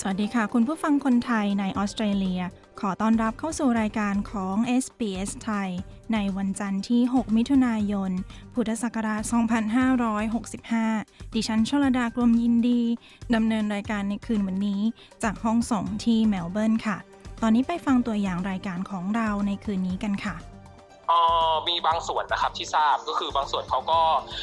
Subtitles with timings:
[0.00, 2.40] สวัสดีค่ะ คุณผู้ฟังคนไทยในออสเตรเลีย
[2.80, 5.70] ขอต้อนรับเข้าสู่รายการของ SBS ไทย
[6.14, 8.10] ในวันจันทร์ที่ 6 มิถุนายน
[8.54, 9.22] พุทธศักราช
[10.48, 12.82] 2565 ดิฉันชลดากรมยินดี
[13.34, 14.80] ดำเนินรายการในคืนวันนี้
[15.22, 16.98] จากห้องส่งที่เมลเบิร์นค่ะ
[17.42, 20.36] ตอนนี้ไปฟังตัวอย่างรายการของเราในคืนนี้กันค่ะ
[21.10, 21.20] ออ
[21.68, 24.00] มีบางส่วนนะครับที่ทราบก็คือบางส่วนเขาก็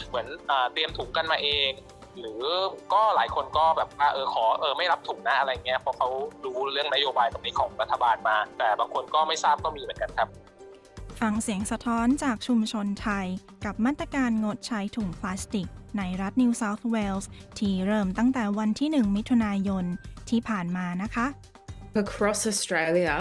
[0.09, 0.27] เหมือน
[0.73, 1.71] เตรียมถุงกันมาเอง
[2.19, 2.41] หรือ
[2.93, 6.07] ก็หลายคนก็แบบว่าเออขอเออไม่รับถุงนะอะไรเงี้ยเพราะเขา
[6.45, 10.27] รู้เรื่องนโยบายตรงนี้ของรัฐบาลมา แต่บางคนก็ไม่ทราบก็มีเหมือนกันครับ
[11.21, 13.27] ฟังเสียงสะท้อนจากชุมชนไทย
[13.65, 19.85] กับมาตรการงดใช้ถุงพลาสติก ในรัฐนิวเซาท์เวลส์ที่เริ่มตั้งแต่วันที่ 1 มิถุนายน
[20.29, 21.27] ที่ผ่านมานะคะ
[22.03, 23.15] Across Australia,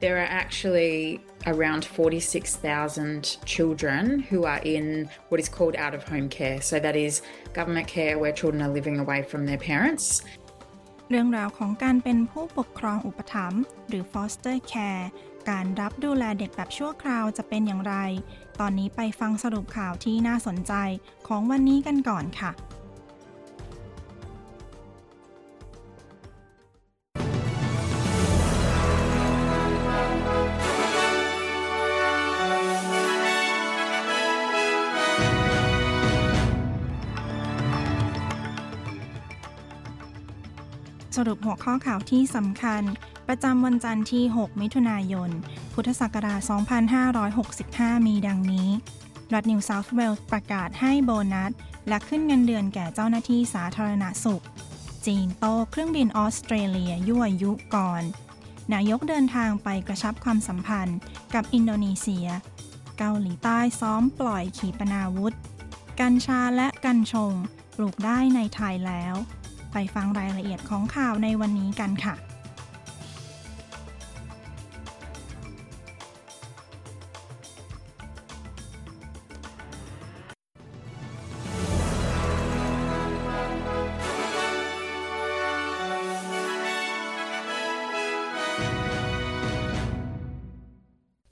[0.00, 6.28] there are actually around 46,000 children who are in what is called out of home
[6.28, 6.60] care.
[6.60, 10.22] So, that is government care where children are living away from their parents.
[11.10, 15.04] เรื่องราวของการเป็นผู้ปกครองอุปถัมภ์หรือ foster care
[15.50, 17.94] การรับดูแลเด็กแบบชั่วคราวจะเป็นอย่างไร
[18.60, 20.72] ตอนนี้ไปฟังสรุปข่าวที่น่าสนใจ
[21.28, 22.50] ของวันนี้กันก่อนค่ะ
[41.15, 42.81] สรุปหัวข้อข่าวที่สำคัญ
[43.27, 45.29] ประจำวันจันทร์ที่ 6 มิถุนายน
[45.73, 46.41] พุทธศักราช
[47.25, 48.69] 2565 มีดังนี้
[49.33, 51.51] รัฐนิวเซาท์เวลส์ประกาศให้โบนัส
[51.87, 54.43] และขึ้นเงินเดือนแก่เจ้าหน้าที่สาธารณสุข
[55.05, 58.03] จีนโตเครื่องบินออสเตรเลียยั่วยุก่อน
[58.73, 60.97] นายกเดินทางไปกระชับความสัมพันธ์
[61.33, 62.27] กับอินโดนีเซีย
[62.97, 65.35] เกาหลีใต้ซ้อมปล่อยขีปนาวุธ
[66.01, 67.33] กัญชาและกัญชง
[67.75, 69.15] ปลูกได้ในไทยแล้ว
[69.77, 72.15] ไปฟังรายละเอียดของข่าวในวันนี้กันค่ะ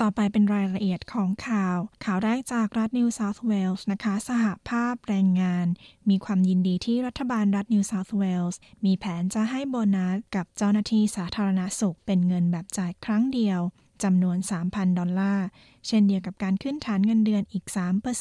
[0.04, 5.68] ต่อไปเป็นรายละเอียดของข่าว ข่าวแรกจากรัฐนิวเซาท์เวลส์นะคะ สหภาพแรงงาน
[6.10, 13.60] มีความยินดีที่รัฐบาลรัฐนิวเซาท์เวลส์มีแผนจะให้โบนัสกับเจ้าหน้าที่สาธารณสุขเป็นเงินแบบจ่ายครั้งเดียว
[14.04, 14.38] จำนวน
[14.68, 15.46] 3,000 ดอลลาร์
[15.88, 17.66] เช่นเดียวกับการขึ้นฐานเงินเดือนอีก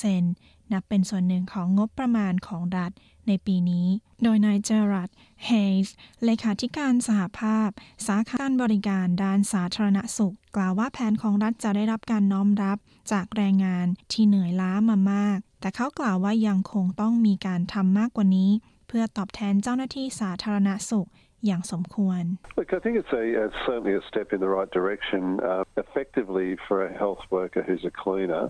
[0.09, 2.93] 3%นับเป็นส่วนหนึ่งของงบประมาณของรัฐ
[3.28, 3.87] ในปีนี้
[4.22, 5.09] โดยนายเจอรัด
[5.47, 5.89] เฮย์ส
[6.25, 7.69] เลขาธิการสหภาพ
[8.07, 12.79] สาขาการบริการด้านสาธารณสุข กล่าวว่าแผนของรัฐจะได้รับการน้อมรับ
[13.13, 18.51] จากแรงงานที่เหนื่อยล้ามามาก แต่เขากล่าวว่ายังคงต้องมีการทำมากกว่านี้
[18.89, 21.09] เพื่อตอบแทนเจ้าหน้าที่สาธารณสุข
[21.47, 22.23] อย่างสมควร
[22.59, 25.23] Look, I think it's a, uh, certainly a step in the right direction.
[25.51, 28.45] Uh, effectively, for a health worker who's a cleaner,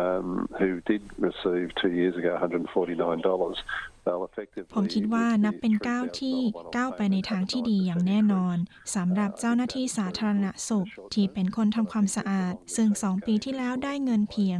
[0.00, 0.28] um,
[0.60, 3.58] who did receive two years ago $149, dollars
[4.74, 6.38] ผมคิดว่านับเป็นก้าวที่
[6.76, 8.56] ก้าวไปในทางที่ดีอย่างแน่นอน
[8.94, 14.58] สำหรับเจ้าหน้าที่สาธารณสุขที่เป็นคนทำความสะอาด ซึ่ง2ปีที่แล้วได้เงินเพียง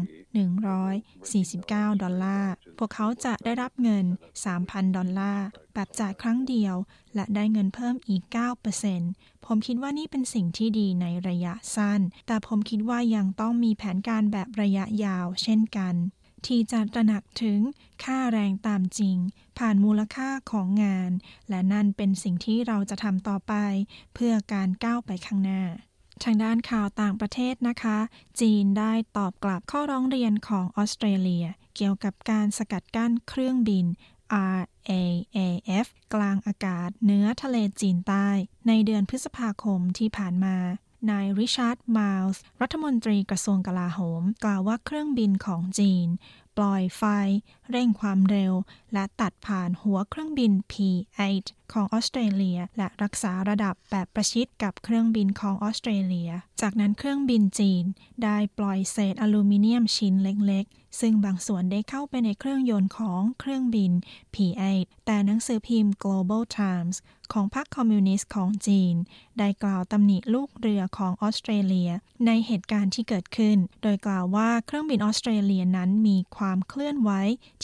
[1.21, 4.05] 149 ดอลลาร์ พวกเขาจะได้รับเงิน
[4.51, 6.75] 3,000 ดอลลาร์แบบจ่ายครั้งเดียว
[7.15, 8.23] และได้เงินเพิ่มอีก
[8.85, 15.95] 9%ผมคิดว่านี่เป็นสิ่งที่ดีในระยะสั้น แต่ผมคิดว่ายังต้องมีแผนการแบบระยะยาวเช่นกัน
[16.47, 17.61] ที่จะตระหนักถึง
[18.05, 19.17] ค่าแรงตามจริง
[19.59, 21.11] ผ่านมูลค่าของงาน
[21.49, 23.55] และนั่นเป็นสิ่งที่เราจะทำต่อไป
[24.15, 25.63] เพื่อการก้าวไปข้างหน้า
[26.25, 27.99] ทางด้านข่าวต่างประเทศนะคะ
[28.41, 31.47] จีนได้ตอบกลับข้อร้องเรียนของออสเตรเลีย
[31.77, 33.87] เกี่ยวกับการสกัดกั้นเครื่องบิน
[34.59, 38.29] RAAF กลางอากาศเหนือทะเลจีนใต้
[38.69, 40.57] ในเดือนพฤษภาคมที่ผ่านมา
[41.09, 46.07] นายริชาร์ดมาลส์รัฐมนตรีกระทรวงกลาโหม กล่าวว่าเครื่องบินของจีน
[46.57, 47.03] ปล่อยไฟ
[47.71, 48.53] เร่งความเร็ว
[48.93, 57.85] และตัดผ่านหัวเครื่องบิน P-8 ของออสเตรเลีย และรักษาระดับแบบประชิดกับเครื่องบินของออสเตรเลีย จากนั้นเครื่องบินจีน
[58.25, 63.93] ได้ปล่อยเศษอลูมิเนียมชิ้นเล็กๆ ซึ่งบางส่วนได้เข้าไปในเครื่องยนต์ของเครื่องบิน
[64.35, 66.97] P-8 แต่หนังสือพิมพ์ Global Times
[67.33, 68.95] ของพรรคคอมมิวนิสต์ของจีน
[69.39, 71.91] ได้กล่าวตำหนิลูกเรือของออสเตรเลีย
[72.27, 77.11] ในเหตุการณ์ที่เกิดขึ้น โดยกล่าวว่าเครื่องบินออสเตรเลียนั้นมีความเคลื่อนไหว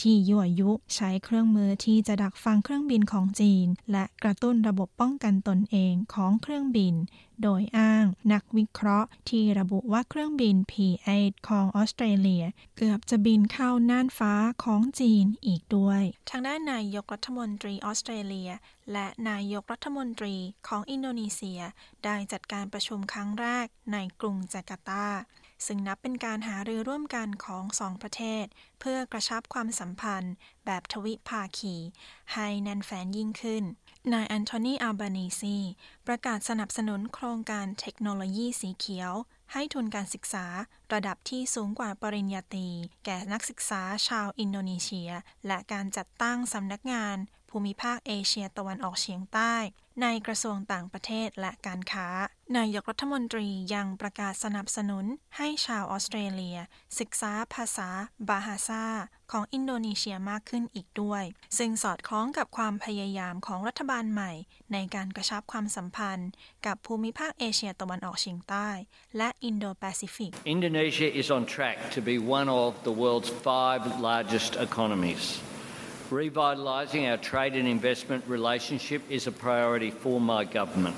[0.01, 6.95] ที่ยั่วยุใช้เครื่องมือที่จะดักฟังเครื่องบินของจีน และกระตุ้นระบบป้องกันตนเองของเครื่องบิน
[7.43, 12.43] โดยอ้างนักวิเคราะห์ที่ระบุว่าเครื่องบิน P-8 ของออสเตรเลีย
[12.77, 14.33] เกือบจะบินเข้าน่านฟ้า
[14.63, 18.51] ของจีนอีกด้วย ทางด้านนายกรัฐมนตรีออสเตรเลีย
[18.93, 20.35] และนายกรัฐมนตรี
[20.67, 21.61] ของอินโดนีเซีย
[22.05, 25.07] ได้จัดการประชุมครั้งแรกในกรุงจาการ์ตา
[25.65, 28.45] ซึ่งนับเป็นการหารือร่วมกันของสองประเทศ
[28.79, 30.33] เพื่อกระชับความสัมพันธ์
[30.65, 31.75] แบบทวิภาคี
[32.33, 33.63] ให้แน่นแฟนยิ่งขึ้น
[34.13, 35.57] นายแอนโทนีอัลบานีซี
[36.07, 39.13] ประกาศสนับสนุนโครงการเทคโนโลยีสีเขียว
[39.53, 40.45] ให้ทุนการศึกษา
[40.93, 42.67] ระดับที่สูงกว่าปริญญาตรี
[43.05, 45.11] แก่นักศึกษาชาวอินโดนีเซีย
[45.47, 47.17] และการจัดตั้งสำนักงาน
[47.49, 49.55] ภูมิภาคเอเชียตะวันออกเฉียงใต้
[50.01, 52.07] ในกระทรวงต่างประเทศและการค้า
[52.57, 55.05] นายกรัฐมนตรียังประกาศสนับสนุน
[55.37, 56.57] ให้ชาวออสเตรเลีย
[56.99, 57.89] ศึกษาภาษา
[58.27, 58.85] บาฮาซา
[59.31, 61.23] ของอินโดนีเซียมากขึ้นอีกด้วย
[61.57, 64.31] ซึ่งสอดคล้องกับความพยายามของรัฐบาลใหม่
[64.73, 66.29] ในการกระชับความสัมพันธ์
[66.65, 68.69] กับภูมิภาคเอเชียตะวันออกเฉียงใต้
[69.17, 75.25] และอินโดแปซิฟิก Indonesia is on track to be one of the world's five largest economies.
[76.09, 80.95] Revitalising our trade and investment relationship is a priority for my government.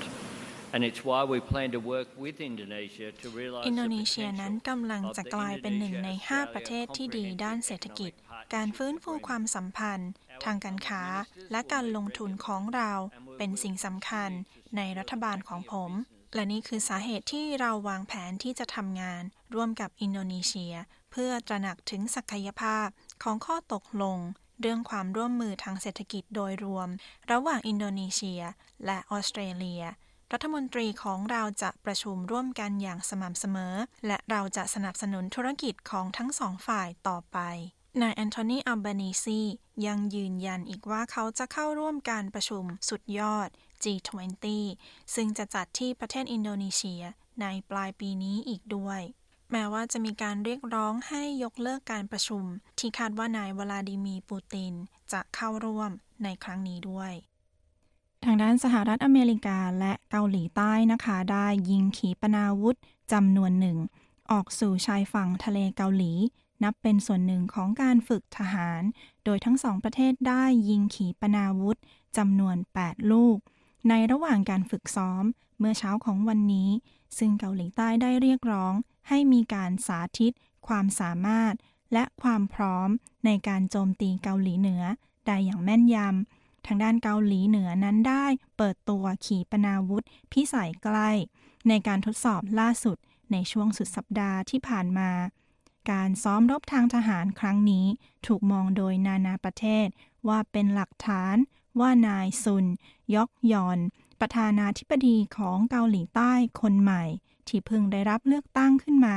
[0.74, 8.12] อินโดนีเซียนั้นกำลังจะกลายเป็นหนึ่งใน 5 ประเทศที่ดีด้านเศรษฐกิจ
[8.54, 10.10] การฟื้นฟูความสัมพันธ์
[10.44, 11.02] ทางการค้า
[11.52, 12.92] และการลงทุนของเรา
[13.38, 14.30] เป็นสิ่งสำคัญ
[14.76, 15.90] ในรัฐบาลของผม
[16.34, 19.22] และนี่คือสาเหตุที่เราวางแผนที่จะทำงาน
[19.54, 20.74] ร่วมกับอินโดนีเซีย
[21.12, 22.88] เพื่อตระหนักถึงศักยภาพ
[23.22, 24.18] ของข้อตกลง
[24.60, 26.88] เรื่องความร่วมมือทางเศรษฐกิจโดยรวม
[27.30, 28.42] ระหว่างอินโดนีเซีย
[28.84, 29.84] และออสเตรเลีย
[30.32, 33.74] รัฐมนตรีของเราจะประชุมร่วมกันอย่างสม่ำเสมอ
[34.06, 37.38] และเราจะสนับสนุนธุรกิจของทั้งสองฝ่ายต่อไป
[38.00, 39.40] นายแอนโทนีอัลบานีซี
[39.86, 43.48] ยังยืนยันอีกว่าเขาจะเข้าร่วมการประชุมสุดยอด
[43.82, 44.46] G20
[45.14, 47.02] ซึ่งจะจัดที่ประเทศอินโดนีเซีย
[47.40, 49.00] ในปลายปีนี้อีกด้วย
[49.52, 52.44] แม้ว่าจะมีการเรียกร้องให้ยกเลิกการประชุม
[52.78, 54.72] ที่คาดว่านายวลาดิมีร์ปูติน
[55.12, 55.90] จะเข้าร่วม
[56.24, 57.12] ในครั้งนี้ด้วย
[58.24, 62.76] ทางด้านสหรัฐอเมริกาและเกาหลีใต้นะคะ ได้ยิงขีปนาวุธ
[63.12, 63.78] จำนวนหนึ่ง
[64.30, 66.12] ออกสู่ชายฝั่งทะเลเกาหลี
[66.62, 68.82] นับเป็นส่วนหนึ่งของการฝึกทหาร
[69.24, 71.76] โดยทั้งสองประเทศได้ยิงขีปนาวุธ
[72.16, 73.36] จำนวน 8 ลูก
[73.88, 75.24] ในระหว่างการฝึกซ้อม
[75.58, 76.70] เมื่อเช้าของวันนี้
[77.18, 78.74] ซึ่งเกาหลีใต้ได้เรียกร้อง
[79.08, 80.32] ให้มีการสาธิต
[80.66, 81.54] ความสามารถ
[81.92, 82.88] และความพร้อม
[83.24, 84.82] ในการโจมตีเกาหลีเหนือ
[85.26, 88.26] ได้อย่างแม่นยำ ทางด้านเกาหลีเหนือนั้นได้
[88.56, 91.10] เปิดตัวขีปนาวุธพิสัยใกล้
[91.68, 92.96] ในการทดสอบล่าสุด
[93.32, 95.10] ในช่วงสุดสัปดาห์ที่ผ่านมา
[95.90, 97.86] การซ้อมรบทางทหารครั้งนี้
[98.26, 99.86] ถูกมองโดยนานาประเทศ
[100.28, 101.36] ว่าเป็นหลักฐาน
[101.80, 102.66] ว่านายซุน
[103.14, 103.78] ยอกยอน
[104.20, 107.04] ประธานาธิบดีของเกาหลีใต้คนใหม่
[107.50, 109.16] ที่เพิ่งได้รับเลือกตั้งขึ้นมา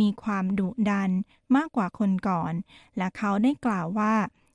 [0.00, 1.10] มีความดุดัน
[1.56, 2.52] มากกว่าคนก่อน
[2.96, 4.14] และเขาได้กล่าวว่า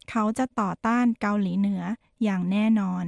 [0.09, 1.83] เขาจะต่อต้านเกาหลีเหนือ
[2.23, 3.05] อย่างแน่นอน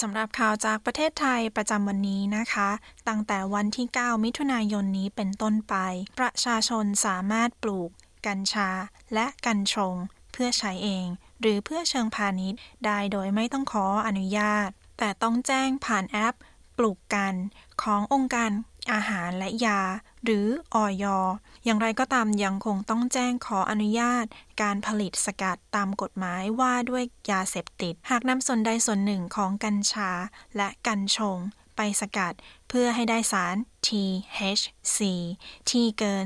[0.00, 2.70] สำหรับข่าวจากประเทศไทยประจำวันนี้นะคะ
[3.08, 5.74] ตั้งแต่วันที่ 9 มิถุนายนนี้เป็นต้นไป
[6.18, 7.90] ประชาชนสามารถปลูก
[8.26, 8.70] กัญชา
[9.14, 9.94] และกัญชง
[10.32, 11.06] เพื่อใช้เอง
[11.40, 14.68] หรือเพื่อเชิงพาณิชย์ ได้โดยไม่ต้องขออนุญาต
[14.98, 16.34] แต่ต้องแจ้งผ่านแอป
[16.78, 17.34] ปลูกกัน
[17.82, 18.50] ขององค์การ
[18.92, 19.80] อาหารและยา
[20.24, 21.04] หรืออย
[21.64, 24.26] อย่างไรก็ตามยังคงต้องแจ้งขออนุญาต
[24.62, 30.10] การผลิตสกัดตามกฎหมายว่าด้วยยาเสพติด หากนำส่วนใดส่วนหนึ่งของกัญชา
[30.56, 31.38] และกัญชง
[31.76, 32.34] ไปสกัด
[32.68, 33.56] เพื่อให้ได้สาร
[33.86, 34.98] THC
[35.70, 36.24] ที่เกิน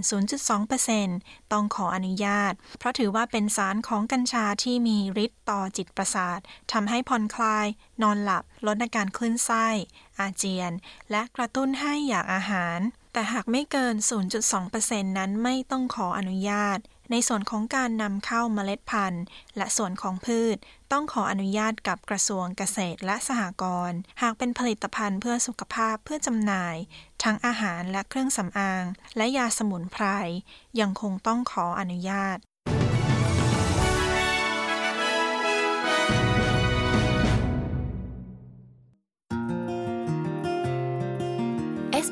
[0.74, 6.40] 0.2%ต้องขออนุญาต เพราะถือว่าเป็นสารของกัญชาที่มีฤทธิ์ต่อจิตประสาท
[6.72, 7.66] ทำให้ผ่อนคลาย
[8.02, 9.66] นอนหลับ ลดอาการคลื่นไส้
[10.20, 10.72] อาเจียน
[11.10, 12.78] และกระตุ้นให้อยากอาหาร
[13.12, 13.94] แต่หากไม่เกิน
[14.56, 16.78] 0.2%นั้นไม่ต้องขออนุญาต
[17.10, 19.24] ในส่วนของการนำเข้าเมล็ดพันธุ์
[19.56, 20.56] และส่วนของพืช
[20.92, 26.76] ต้องขออนุญาตกับกระทรวงเกษตรและสหกรณ์ หากเป็นผลิตภัณฑ์เพื่อสุขภาพเพื่อจำหน่าย
[27.24, 28.84] ทั้งอาหารและเครื่องสำอาง
[29.16, 30.04] และยาสมุนไพร
[30.80, 32.38] ยังคงต้องขออนุญาต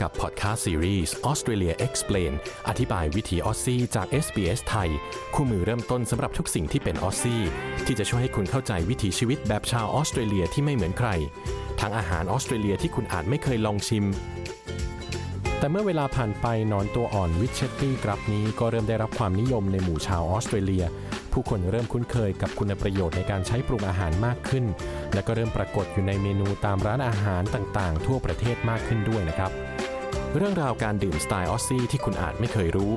[0.00, 2.32] กับพอดแคสต์ซีรีส์ Australia Explained
[2.68, 4.90] อธิบายวิธีออสซี่จาก SBS ไทย
[5.34, 7.42] คู่มือเริ่มต้นสำหรับทุกสิ่งที่เป็นออสซี่
[7.86, 11.10] ที่จะช่วยให้คุณเข้าใจวิถีชีวิตแบบชาวออสเตรเลียที่ไม่เหมือนใคร
[11.80, 14.04] ทั้งอาหารออสเตรเลียที่คุณอาจไม่เคยลองชิม
[15.58, 20.84] แต่เมื่อเวลาผ่านไปนอนตัวอ่อน witchetty grub นี้ก็เริ่มได้รับความนิยมในหมู่ชาวออสเตรเลีย
[21.32, 24.64] ผู้คนเริ่มคุ้นเคยกับคุณประโยชน์ในการใช้ปรุงอาหารมากขึ้น
[25.14, 29.52] และก็เริ่มปรากฏอยู่ในเมนูตามร้านอาหารต่างๆ ทั่วประเทศมากขึ้นด้วยนะครับ
[30.36, 32.92] เรื่องราวการดื่มสไตล์ออสซี่ที่คุณอาจไม่เคยรู้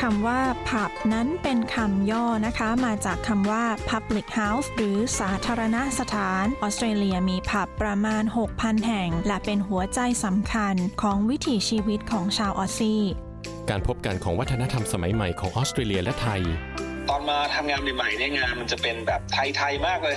[0.00, 8.22] คำว่า pub นั้นเป็นคำย่อนะคะ มาจากคำว่า public house หรือสาธารณสถาน ออสเตรเลียมีผับประมาณ
[8.54, 13.02] 6,000 แห่ง และเป็นหัวใจสำคัญของวิถีชีวิตของชาวออสซี่
[13.70, 16.40] การพบกันของวัฒนธรรมสมัยใหม่ของออสเตรเลียและไทย
[17.08, 20.16] ตอนมาทำงานใหม่ๆเนี่ยงานมันจะเป็นแบบไทย ๆ มากเลย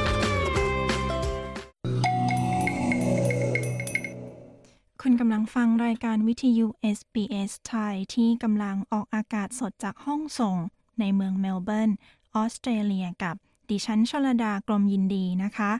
[5.05, 6.67] คุณกำลังฟังรายการวิทยุ
[6.97, 10.57] SBS ไทยที่กำลังออกอากาศสดจากห้องส่ง
[10.99, 11.91] ในเมืองเมลเบิร์น
[12.35, 13.35] ออสเตรเลียกับ
[13.69, 15.71] ดิฉันชลดากรมยินดีนะคะ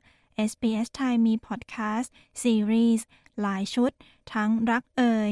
[0.50, 2.14] SBS ไทยมีพอดแคสต์
[2.44, 3.06] ซีรีส์
[3.42, 3.92] หลายชุด
[4.34, 5.30] ทั้งรักเอย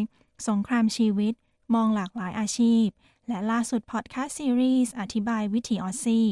[0.47, 1.33] สงครามชีวิต
[1.73, 2.85] มองหลากหลายอาชีพ
[3.27, 6.27] และล่าสุดพอดแคสต์ซีรีส์อธิบายวิถี Aussie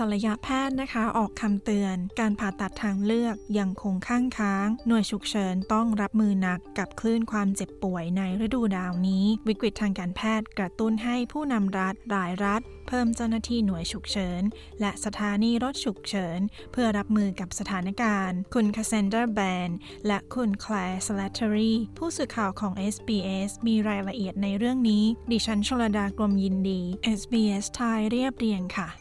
[0.01, 14.41] ศัลยแพทย์นะคะ ออกคำเตือน การผ่าตัดทางเลือกยังคงข้างค้าง หน่วยฉุกเฉินต้องรับมือหนักกับคลื่นความเจ็บป่วยในฤดูดาวนี้ วิกฤตทางการแพทย์กระตุ้นให้ผู้นำรัฐหลายรัฐ เพิ่มเจ้าหน้าที่หน่วยฉุกเฉิน
[14.81, 16.39] และสถานีรถฉุกเฉิน
[16.72, 19.70] เพื่อรับมือกับสถานการณ์ คุณคาเซนเดอร์แบน
[20.08, 26.81] และคุณแคลร์สแลตเทอรีผู้สื่อข่าวของ SBS มีรายละเอียดในเรื่องนี้ ดิฉันชลดากรมยินดี
[27.20, 29.00] SBS ไทยเรียบเรียงค่ะ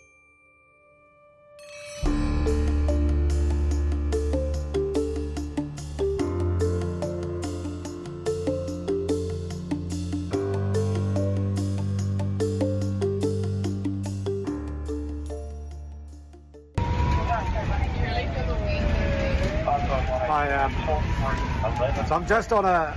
[22.06, 22.94] so I'm just on a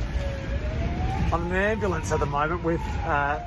[1.31, 2.81] on an ambulance at the moment with.
[3.05, 3.39] Uh,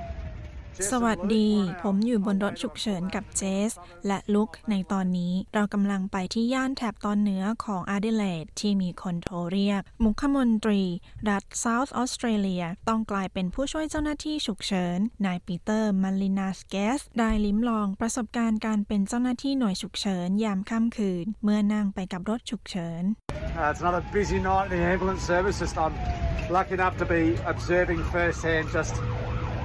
[0.91, 1.49] สวัสดี
[1.83, 3.73] ผมอยู่บนรถฉุกเฉินกับเจส
[4.07, 10.83] และลุคในตอนนี้เรากำลังไปที่ย่านแถบตอนเหนือของอาดิเลดที่มีคนโทรเรียก มุขมนตรี
[11.29, 23.05] รัฐเซาท์ออสเตรเลียต้องกลายเป็นผู้ช่วยเจ้าหน้าที่ฉุกเฉิน นายปีเตอร์มาลินาสกัส ได้ลิ้มลองประสบการณ์การเป็นเจ้าหน้าที่หน่วยฉุกเฉินยามค่ำคืน เมื่อนั่งไปกับรถฉุกเฉิน
[23.59, 25.59] uh, it's another busy night in the ambulance service.
[25.61, 25.95] Just I'm
[26.51, 28.95] lucky enough to be observing firsthand just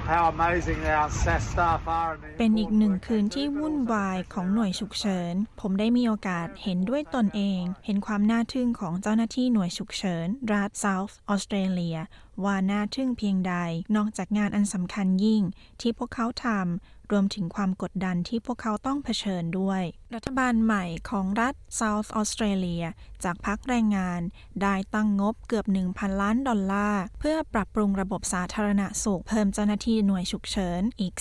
[0.05, 2.13] how amazing our SAS staff are.
[2.13, 11.97] And the เป็นอีกหนึ่งคืนที่วุ่นวายของหน่วยฉุกเฉิน ผมได้มีโอกาสเห็นด้วยตนเอง เห็นความน่าทึ่งของเจ้าหน้าที่หน่วยฉุกเฉิน รัฐเซาท์ออสเตรเลีย
[12.43, 13.55] ว่าน่าทึ่งเพียงใด
[13.95, 15.43] นอกจากงานอันสำคัญยิ่ง
[15.81, 19.81] ที่พวกเขาทำ รวมถึงความกดดันที่พวกเขาต้องเผชิญด้วย
[20.13, 22.85] รัฐบาลใหม่ของรัฐ South Australia
[23.25, 24.21] จากพรรคแรงงาน
[24.61, 31.13] ได้ตั้งงบเกือบ 1,000 ล้านดอลลาร์ เพื่อปรับปรุงระบบสาธารณสุขเพิ่มเจ้าหน้าที่หน่วยฉุกเฉินอีก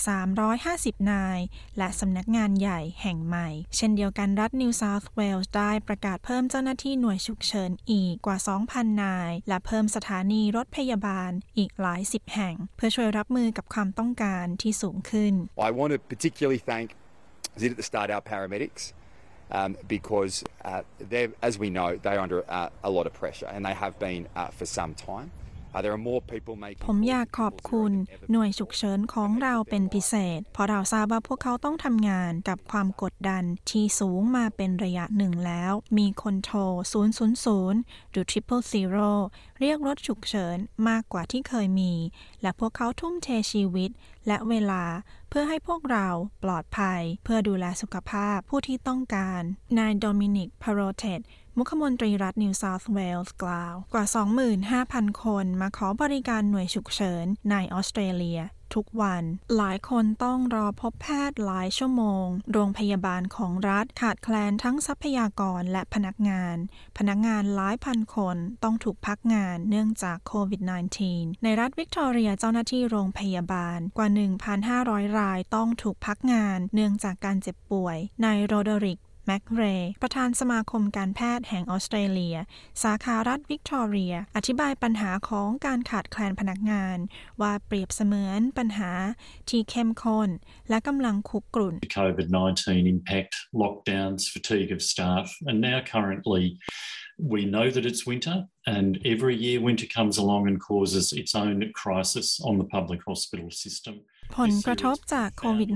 [0.51, 1.39] 350 นาย
[1.77, 8.37] และสำนักงานใหญ่แห่งใหม่ เช่นเดียวกันรัฐ New South Wales ได้ประกาศเพิ่มเจ้าหน้าที่หน่วยฉุกเฉินอีกกว่า
[8.69, 15.33] 2,000 นาย และเพิ่มสถานีรถพยาบาลอีกหลายสิบแห่ง เพื่อช่วยรับมือกับความต้องการที่สูงขึ้น
[15.69, 16.87] I want to particularly thank
[17.55, 18.83] at the start our paramedics
[19.51, 20.83] um, because uh,
[21.41, 24.47] as we know, they're under uh, a lot of pressure and they have been uh,
[24.47, 25.31] for some time.
[26.85, 27.91] ผมอยากขอบคุณ
[28.31, 36.59] หน่วยฉุกเฉินของเราเป็นพิเศษ เพราะเราทราบว่าพวกเขาต้องทำงานกับความกดดันที่สูงมาเป็นระยะหนึ่งแล้ว มีคนโทร
[37.57, 39.11] 000 หรือ Triple Zero
[39.59, 40.57] เรียกรถฉุกเฉิน
[40.89, 41.93] มากกว่าที่เคยมี
[42.41, 43.89] และพวกเขาทุ่มเทชีวิต
[44.27, 44.83] และเวลา
[45.29, 46.07] เพื่อให้พวกเรา
[46.43, 49.41] ปลอดภัย เพื่อดูแลสุขภาพผู้ที่ต้องการ
[49.77, 51.21] นายโดมินิกพาโรเทต
[51.57, 54.05] มุขมนตรีรัฐนิวเซาท์เวลส์กล่าว กว่า
[54.63, 58.41] 25,000 คนมาขอบริการหน่วยฉุกเฉินในออสเตรเลีย
[58.73, 59.23] ทุกวัน
[59.57, 66.55] หลายคนต้องรอพบแพทย์หลายชั่วโมง โรงพยาบาลของรัฐขาดแคลนทั้งทรัพยากรและพนักงาน
[66.97, 70.61] พนักงานหลายพันคนต้องถูกพักงานเนื่องจากโควิด
[71.01, 74.07] -19 ในรัฐวิกตอเรียเจ้าหน้าที่โรงพยาบาลกว่า
[74.63, 82.37] 1,500 รายต้องถูกพักงาน เนื่องจากการเจ็บป่วยนายโรเดอริก แม็กเรย์ประธานสมาคมการแพทย์แห่งออสเตรเลีย
[82.83, 86.97] สาขารัฐวิกตอเรีย อธิบายปัญหาของการขาดแคลนพนักงาน
[87.41, 88.91] ว่าเปรียบเสมือนปัญหา
[89.49, 90.29] ที่เข้มข้น
[90.69, 92.61] และกำลังคุกกรุ่น COVID-19
[92.95, 96.43] impact lockdowns fatigue of staff and now currently
[97.33, 98.37] we know that it's winter
[98.75, 103.49] and every year winter comes along and causes its own crisis on the public hospital
[103.63, 103.95] system
[104.37, 105.69] ผลกระทบจากโควิด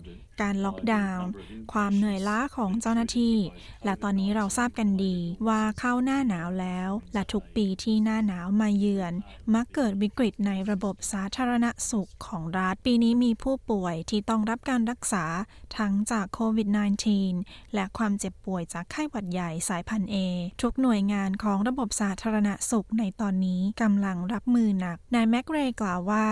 [0.00, 1.26] -19 การล็อกดาวน์
[1.72, 3.36] ความเหนื่อยล้าของเจ้าหน้าที่
[3.84, 5.16] และตอนนี้เราทราบกันดี
[5.48, 9.12] ว่าเข้าหน้าหนาวแล้ว และทุกปีที่หน้าหนาวมาเยือน
[9.54, 15.24] มักเกิดวิกฤตในระบบสาธารณสุขของรัฐ ปีนี้มีผู้ป่วยที่ต้องรับการรักษา
[15.78, 16.68] ทั้งจากโควิด
[17.20, 20.16] -19 และความเจ็บป่วยจากไข้หวัดใหญ่สายพันธุ์ A
[20.62, 26.26] ทุกหน่วยงานของระบบสาธารณสุขในตอนนี้กำลังรับมือหนักนายแมกเรย์กล่าวว่า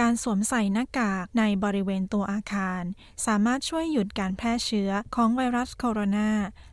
[0.00, 2.82] การสวมใส่หน้ากากในบริเวณตัวอาคาร
[3.26, 6.30] สามารถช่วยหยุดการแพร่เชื้อของไวรัสโคโรนา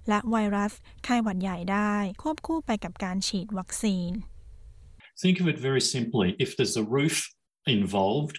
[0.09, 4.11] และไวรัสไข้หวัดใหญ่ได้ ควบคู่ไปกับการฉีดวัคซีน
[5.23, 7.17] Think of it very simply if there's a roof
[7.79, 8.35] involved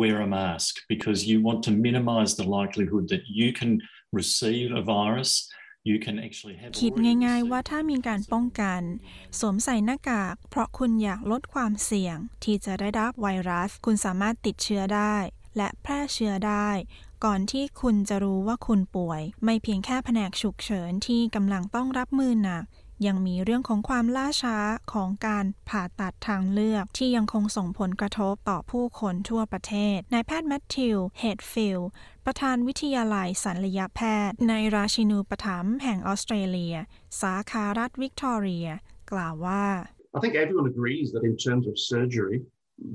[0.00, 3.80] wear a mask because you want to minimize the likelihood that you can
[4.12, 5.30] receive a virus
[6.80, 6.92] คิด
[7.26, 8.82] ง่ายๆว่าถ้ามีการป้องกัน
[9.38, 15.16] สวมใส่หน้ากาก เพราะคุณอยากลดความเสี่ยง ที่จะได้รับไวรัส คุณสามารถติดเชื้อได้
[15.56, 16.68] และแพร่เชื้อได้
[17.26, 22.64] ก่อนที่คุณจะรู้ว่าคุณป่วย ไม่เพียงแค่แผนกฉุกเฉินที่กำลังต้องรับมือหนัก
[23.06, 24.56] ยังมีเรื่องของความล่าช้า
[24.92, 31.80] ของการผ่าตัดทางเลือกที่ยังคงส่งผลกระทบต่อผู้คนทั่วประเทศ นายแพทย์แมทธิว เฮดฟิล
[32.26, 36.76] ประธานวิทยาลัยศัลยแพทย์ ในราชินูปถัมภ์แห่งออสเตรเลีย
[37.20, 38.68] สาขารัฐวิกตอเรีย
[39.12, 39.64] กล่าวว่า
[40.16, 42.36] I think everyone agrees that in terms of surgery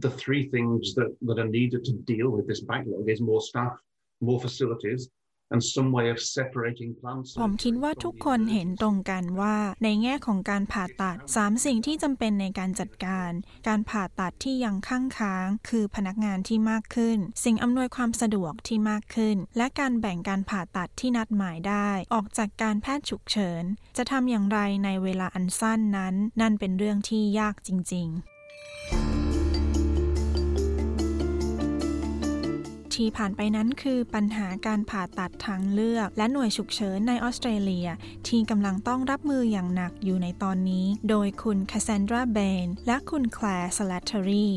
[0.05, 3.73] the three things that, that are needed to deal with this backlog is more staff
[4.25, 5.01] more facilities
[7.41, 13.31] ผมคิดว่าทุกคนเห็นตรงกันว่าในแง่ของการผ่าตัดสามสิ่งที่จำเป็นในการจัดการ
[13.67, 23.63] การผ่าตัดที่ยังค้างค้าง คือพนักงานที่มากขึ้น สิ่งอำนวยความสะดวกที่มากขึ้น และการแบ่งการผ่าตัดที่นัดหมายได้ ออกจากการแพทย์ฉุกเฉิน
[23.97, 29.24] จะทำอย่างไรในเวลาอันสั้นนั้น นั่นเป็นเรื่องที่ยากจริง ๆ
[32.95, 37.87] ที่ผ่านไปนั้นคือปัญหาการผ่าตัดทางเลือก และหน่วยฉุกเฉินในออสเตรเลีย
[38.27, 44.47] ที่กำลังต้องรับมืออย่างหนักอยู่ในตอนนี้ โดยคุณคาซานดราเบนและคุณแคลร์สลัตเทอรี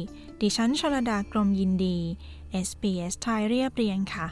[0.40, 1.98] ดิฉันชลดากรมยินดี
[2.66, 4.27] SBS ไทยเรียบเรียงค่ะ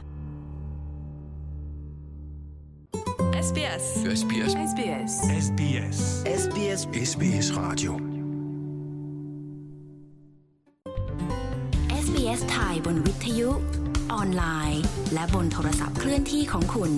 [3.46, 3.84] SBS
[4.20, 5.12] SBS SBS
[5.46, 5.98] SBS
[6.42, 7.92] SBS SBS Radio
[12.04, 13.50] SBS ไทยบนวิทยุ
[14.12, 14.82] ออนไลน์
[15.14, 16.92] และบนโทรศัพท์เคลื่อนที่ของคุณ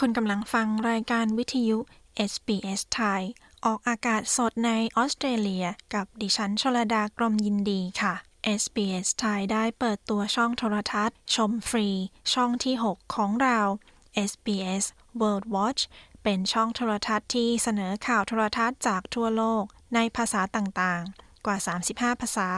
[0.00, 1.78] คุณกำลังฟังรายการวิทยุ
[2.30, 3.22] SBS ไทย
[3.64, 8.14] ออกอากาศสดในออสเตรเลีย กับดิฉันชลดากรมยินดีค่ะ
[8.60, 11.88] SBS ไทยได้เปิดตัวช่องโทรทัศน์ ชมฟรี
[12.32, 13.60] ช่องที่ 6 ของเรา
[14.30, 14.84] SBS
[15.20, 15.82] World Watch
[16.24, 21.58] เป็นช่องโทรทัศน์ที่เสนอข่าวโทรทัศน์จากทั่วโลกในภาษาต่างๆ กว่า
[21.90, 22.50] 35 ภาษา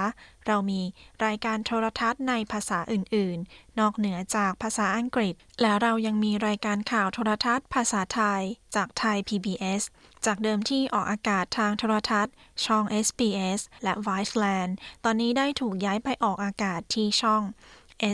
[0.47, 0.83] เรามี
[1.25, 8.43] รายการโทรทัศน์ในภาษาอื่น ๆ นอกเหนือจากภาษาอังกฤษ และเรายังมีรายการข่าวโทรทัศน์ภาษาไทย
[8.75, 9.83] จากไทย PBS
[10.27, 14.73] จากเดิมที่ออกอากาศทางโทรทัศน์ ช่อง SBS และ Viceland
[15.05, 17.43] ตอนนี้ได้ถูกย้ายไปออกอากาศที่ช่อง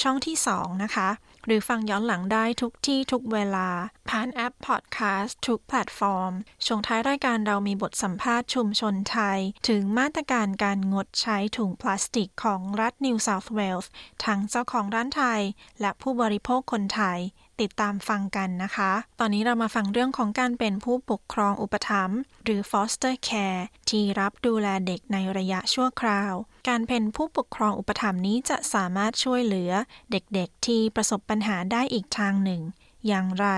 [0.00, 1.08] ช่องที่ 2 นะคะ
[1.46, 3.68] หรือฟังย้อนหลังได้ทุกที่ทุกเวลา
[4.08, 6.32] ผ่านแอปพอดแคสต์ทุกแพลตฟอร์ม
[6.66, 13.90] ช่วงท้ายรายการเรามีบทสัมภาษณ์ชุมชนไทย ถึงมาตรการการงดใช้ถุงพลาสติกของรัฐนิวเซาท์เวลส์
[14.24, 15.40] ทั้งเจ้าของร้านไทย
[15.80, 17.18] และผู้บริโภคคนไทย
[17.60, 26.34] ติดตามฟังกันนะคะ ตอนนี้เรามาฟังเรื่องของการเป็นผู้ปกครองอุปถัมภ์หรือ foster care ที่รับดูแลเด็กในระยะชั่วคราว
[26.68, 29.72] การเป็นผู้ปกครองอุปถัมภ์นี้จะสามารถช่วยเหลือ
[30.10, 32.62] เด็กๆ ที่ประสบปัญหาได้อีกทางหนึ่ง
[33.06, 33.48] อย่างไร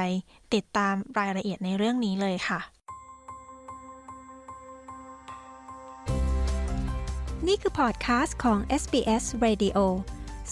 [0.55, 2.61] ติดตามรายละเอียดในเรื่องนี้เลยค่ะ
[7.47, 9.79] นี่คือพอดคาสต์ของ SBS Radio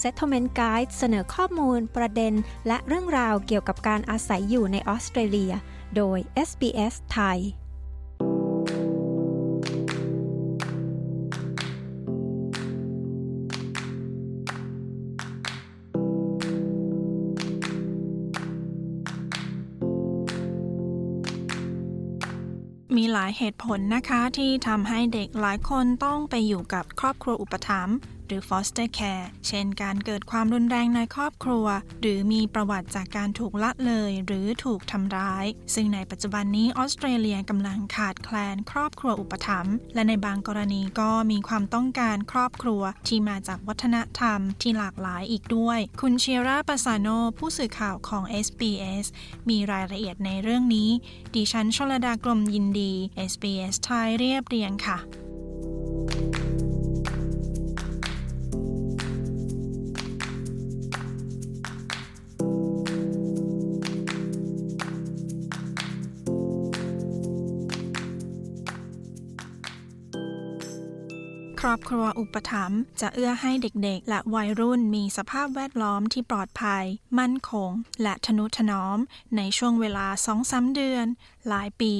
[0.01, 2.33] Settlement Guide เสนอข้อมูล ประเด็น
[2.67, 5.53] และเรื่องราวเกี่ยวกับการอาศัยอยู่ในออสเตรเลีย
[5.95, 6.17] โดย
[6.49, 7.39] SBS ไทย
[23.17, 27.95] หลายเหตุผลนะคะที่ทำให้เด็กหลายคนต้องไปอยู่กับครอบครัวอุปถัมภ์
[28.27, 31.65] หรือ foster care เช่นการเกิดความรุนแรงในครอบครัว
[32.01, 47.07] หรือมีประวัติจากการถูกละเลย หรือถูกทำร้าย ซึ่งในปัจจุบันนี้ออสเตรเลียกำลังขาดแคลนครอบครัวอุปถัมภ์และในบางกรณีก็มีความต้องการครอบครัวที่มาจากวัฒนธรรมที่หลากหลายอีกด้วย คุณเชียร่าปาซาโน
[47.37, 49.05] ผู้สื่อข่าวของ SBS
[49.49, 50.89] มีรายละเอียดในเรื่องนี้
[51.35, 52.93] ดิฉันชลดากรมยินดี
[53.31, 54.99] SBS ไทยเรียบเรียงค่ะ
[71.65, 76.83] รอบครัวอุปถัมภ์จะเอื้อให้เด็กๆ และวัยรุ่นมีสภาพแวดล้อมที่ปลอดภัย
[77.19, 77.71] มั่นคง
[78.03, 78.97] และทนุถนอม
[79.37, 80.07] ในช่วงเวลา
[80.41, 81.05] 2-3เดือน
[81.49, 81.93] หลายปี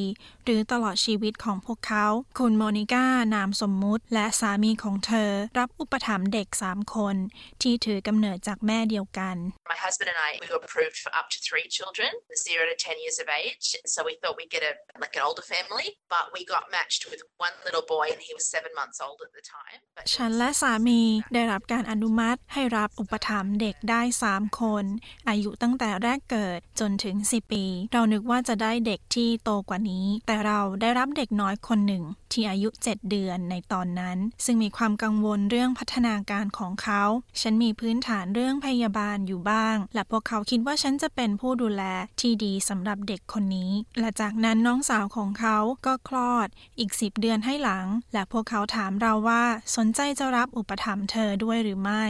[0.44, 2.08] หรือตลอดชีวิตของพวกเขา
[2.40, 7.16] คุณโมนิก้านามสมมุติ และสามีของเธอ รับอุปถัมภ์เด็ก 3 คน
[7.62, 9.36] ที่ถือกำเนิดจากแม่เดียวกัน
[9.74, 12.10] My husband and I, we were approved for up to three children,
[12.48, 13.66] zero to 10 years of age.
[13.94, 14.74] So we thought we'd get a
[15.04, 18.46] like an older family, but we got matched with one little boy and he was
[18.56, 19.55] seven months old at the time.
[19.98, 21.02] But ฉันและสามี
[21.34, 24.84] ได้รับการอนุมัติให้รับอุปถัมภ์เด็กได้ 3 คน
[25.30, 37.04] อายุตั้งแต่แรกเกิดจนถึง 10 ปี เรานึกว่าจะได้เด็กที่โตกว่านี้ แต่เราได้รับเด็กน้อยคนหนึ่ง ที่อายุ 7 เดือนในตอนนั้น ซึ่งมีความกังวลเรื่องพัฒนาการของเขา
[37.42, 41.84] ฉันมีพื้นฐานเรื่องพยาบาลอยู่บ้าง และพวกเขาคิดว่าฉันจะเป็นผู้ดูแล
[42.22, 46.48] ที่ดีสำหรับเด็กคนนี้ และจากนั้นน้องสาวของเขาก็คลอด
[46.80, 52.06] อีก 10 เดือนให้หลัง และพวกเขาถามเราว่าาสนใจจะรับอุปถัมภ์เธอด้วยหรือไม่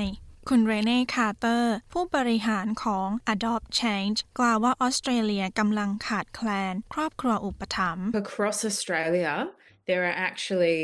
[0.50, 9.34] คุณเรเน่คาร์เตอร์ ผู้บริหารของ Adopt Change กล่าวว่าออสเตรเลียกำลังขาดแคลน ครอบครัวอุปถัมภ์ Across Australia,
[9.89, 10.82] there are actually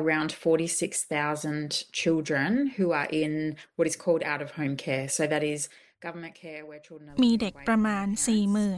[0.00, 5.06] around 46,000 children who are in what is called out of home care.
[5.16, 5.68] So that is
[6.06, 8.06] government care where children are มีเด็กประมาณ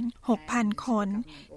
[0.07, 1.09] 46,000 คน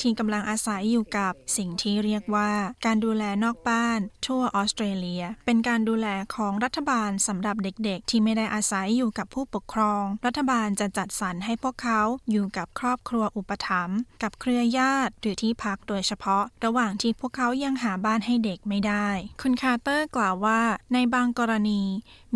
[0.02, 2.52] ที่กำลังอาศัยอยู่กับสิ่งที่เรียกว่า
[2.86, 19.08] การดูแลนอกบ้านทั่วออสเตรเลีย เป็นการดูแลของรัฐบาลสำหรับเด็กๆ ที่ไม่ได้อาศัยอยู่กับผู้ปกครอง รัฐบาลจะจัดสรรให้พวกเขาอยู่กับครอบครัวอุปถัมภ์กับเครือญาติหรือที่พักโดยเฉพาะ ระหว่างที่พวกเขายังหาบ้านให้เด็กไม่ได้
[19.42, 20.62] คุณคาร์เตอร์กล่าวว่า
[20.94, 21.82] ในบางกรณี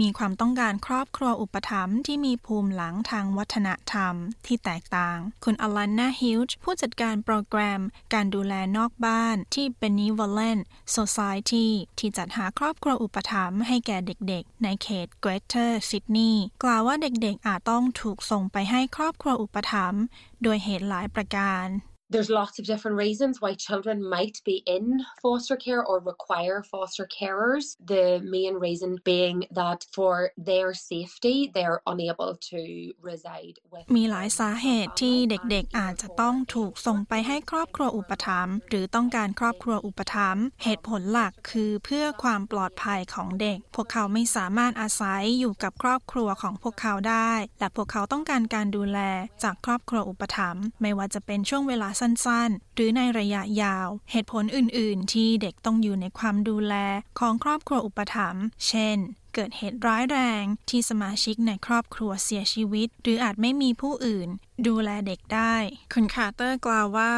[0.02, 7.82] มีความต้องการครอบครัวอุปถัมภ์ที่มีภูมิหลังทางวัฒนธรรมที่แตกต่าง คุณอลันนาฮิลจ์ผู้จัดการโปรแกรม
[8.14, 10.62] การดูแลนอกบ้านที่ Benevolent
[10.98, 11.68] Society
[12.00, 20.02] ที่จัดหาครอบครัวอุปถัมภ์ให้แก่เด็กๆ ในเขต Greater Sydney กล่าวว่าเด็กๆอาจต้องถูกส่งไปให้ครอบครัวอุปถัมภ์
[20.44, 21.68] โดยเหตุหลายประการ
[22.15, 24.86] There's lots of different reasons why children might be in
[25.21, 27.65] foster care or require foster carers.
[27.95, 30.13] The main reason being that for
[30.49, 32.62] their safety, they're unable to
[33.10, 33.86] reside with.
[33.95, 48.99] มีหลายสาเหตุที่เด็กๆ อาจจะต้องถูกส่งไปให้ครอบครัวอุปถัมภ์หรือต้องการครอบครัวอุปถัมภ์เหตุผลหลักคือเพื่อความปลอดภัยของเด็ก พวกเขาไม่สามารถอาศัยอยู่กับครอบครัวของพวกเขาได้ และพวกเขาต้องการการดูแล
[49.43, 52.04] จากครอบครัวอุปถัมภ์ไม่ว่าจะเป็นช่วงเวลาส
[52.48, 56.76] นๆ หรือในระยะยาว เหตุผลอื่นๆ ที่เด็กต้องอยู่ในความดูแล
[57.20, 58.98] ของครอบครัวอุปถัมภ์เช่น
[59.36, 64.30] เกิดเหตุร้ายแรงที่สมาชิกในครอบครัวเสียชีวิต หรืออาจไม่มีผู้อื่น
[64.68, 65.56] ดูแลเด็กได้
[65.94, 67.13] คุณคาร์เตอร์กล่าวว่า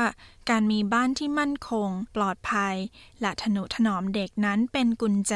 [0.50, 2.76] การมีบ้านที่มั่นคง ปลอดภัย
[3.22, 5.34] และทนุถนอมเด็กนั้นเป็นกุญแจ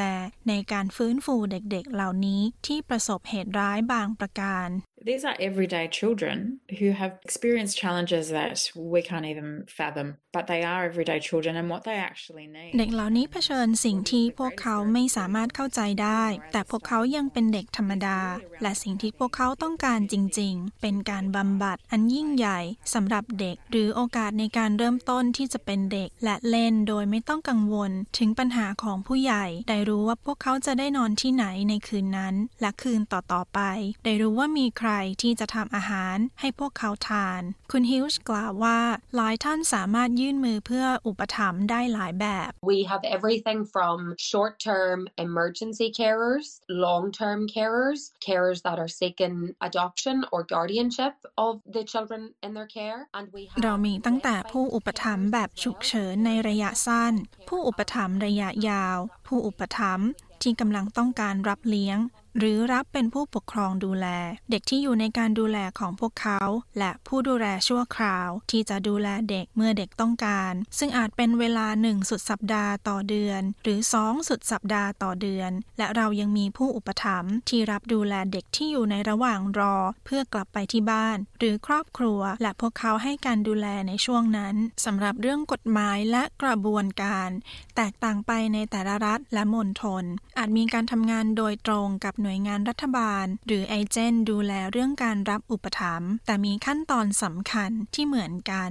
[0.48, 4.68] ในการฟื้นฟูเด็กๆ เหล่านี้ที่ประสบเหตุร้ายบางประการ
[5.04, 6.36] These are everyday children
[6.78, 11.68] who have experienced challenges that we can't even fathom, but they are everyday children and
[11.68, 12.72] what they actually need.
[12.78, 18.20] เด็กเหล่านี้เผชิญสิ่งที่พวกเขาไม่สามารถเข้าใจได้ แต่พวกเขายังเป็นเด็กธรรมดา
[18.62, 22.60] และสิ่งที่พวกเขาต้องการจริง ๆ เป็นการบำบัดอันยิ่งใหญ่
[22.94, 33.60] สำหรับเด็ก หรือโอกาสในการเริ่มต้นที่จะเป็นเด็ก และเล่นโดยไม่ต้องกังวล ถึงปัญหาของผู้ใหญ่ ได้รู้ว่าพวกเขาจะได้นอนที่ไหนในคืนนั้น และคืนต่อๆไป
[34.04, 34.91] ได้รู้ว่ามีใคร
[35.22, 38.80] ที่จะทำอาหารให้พวกเขาทาน คุณฮิวส์กล่าวว่า
[39.16, 43.96] หลายท่านสามารถยื่นมือเพื่ออุปถัมภ์ได้หลายแบบ We have everything from
[44.30, 46.46] short term emergency carers,
[46.86, 49.36] long term carers, carers that are seeking
[49.68, 51.14] adoption or guardianship
[51.46, 57.12] of the children in their care, and we have เรามีตั้งแต่ผู้อุปถัมภ์แบบฉุกเฉินในระยะสั้น
[57.48, 60.08] ผู้อุปถัมภ์ระยะยาว ผู้อุปถัมภ์
[60.42, 61.98] ที่กำลังต้องการรับเลี้ยง
[62.38, 64.06] หรือรับเป็นผู้ปกครองดูแล
[64.50, 66.40] เด็กที่อยู่ในการดูแลของพวกเขา
[66.78, 87.30] และผู้ดูแลชั่วคราว ที่จะดูแลเด็กเมื่อเด็กต้องการ ซึ่งอาจเป็นเวลาหนึ่งสุดสัปดาห์ต่อเดือน หรือสองสุดสัปดาห์ต่อเดือน และเรายังมีผู้อุปถัมภ์ที่รับดูแลเด็กที่อยู่ในระหว่างรอ เพื่อกลับไปที่บ้าน หรือครอบครัว และพวกเขาให้การดูแลในช่วงนั้นสำหรับเรื่องกฎหมายและกระบวนการ
[87.76, 90.04] แตกต่างไปในแต่ละรัฐและมณฑล
[90.38, 98.70] อาจมีการทำงานโดยตรงกับหน่วยงานรัฐบาล หรือไอเจนดูแลเรื่องการรับอุปถัมภ์แต่มีขั้นตอนสำคัญที่เหมือนกัน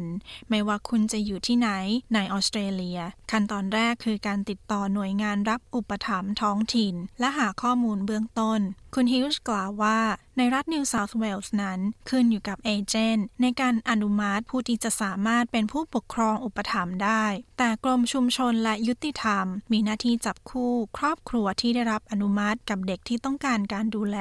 [0.50, 1.70] ไม่ว่าคุณจะอยู่ที่ไหน
[2.14, 3.00] ในออสเตรเลีย
[3.32, 8.62] ขั้นตอนแรกคือการติดต่อหน่วยงานรับอุปถัมภ์ท้องถิ่น และหาข้อมูลเบื้องต้น
[8.96, 10.00] คุณฮิวส์กล่าวว่า
[10.38, 17.26] ในรัฐนิวเซาท์เวลส์นั้น ขึ้นอยู่กับ agent ในการอนุมัติผู้ที่จะสามารถเป็นผู้ปกครองอุปถัมภ์ได้
[17.60, 24.18] แต่กรมชุมชนและยุติธรรม มีหน้าที่จับคู่ครอบครัวที่ได้รับอนุมัติกับเด็กที่ต้องการการดูแล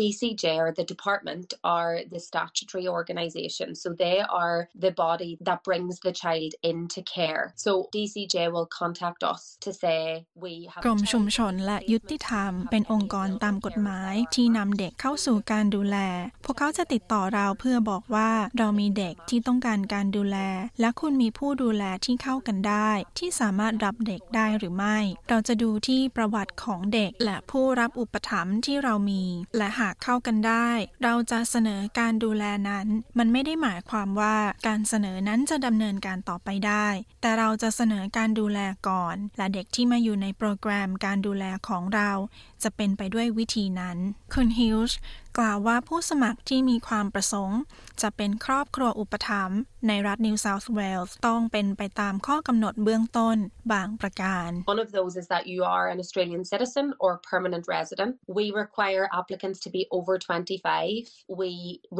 [0.00, 5.94] DCJ or the department are the statutory organisation, so they are the body that brings
[6.06, 7.44] the child into care.
[7.66, 10.00] So DCJ will contact us to say
[10.44, 10.82] we have.
[10.84, 15.96] กรมชุมชนและยุติธรรมเป็นองค์กรตามกฎหมายที่นำเด็กเข้าสู่การดูแล
[16.44, 20.38] พวกเขาจะติดต่อเราเพื่อบอกว่าเรามีเด็กที่ต้องการการดูแล
[20.80, 24.98] และคุณมีผู้ดูแลที่เข้ากันได้ ที่สามารถรับเด็กได้หรือไม่
[25.28, 29.24] เราจะดูที่ประวัติของเด็ก และผู้รับอุปถัมภ์ที่เรามี
[29.56, 30.68] และหากเข้ากันได้
[31.04, 32.86] เราจะเสนอการดูแลนั้น
[33.18, 36.86] มันไม่ได้หมายความว่าการเสนอนั้นจะดำเนินการต่อไปได้
[37.20, 42.10] แต่เราจะเสนอการดูแลก่อน และเด็กที่มาอยู่ในโปรแกรมการดูแลของเรา
[42.62, 43.98] จะเป็นไปด้วยวิธีนั้น
[44.34, 44.98] คุณฮิลส์
[45.38, 47.60] กล่าวว่าผู้สมัครที่มีความประสงค์
[48.02, 53.36] จะเป็นครอบครัวอุปถัมภ์ในรัฐนิวเซาท์เวลส์ต้องเป็นไปตามข้อกำหนดเบื้องต้น
[53.72, 58.12] บางประการ One of those is that you are an Australian citizen or permanent resident.
[58.38, 61.04] We require applicants to be over 25.
[61.42, 61.50] We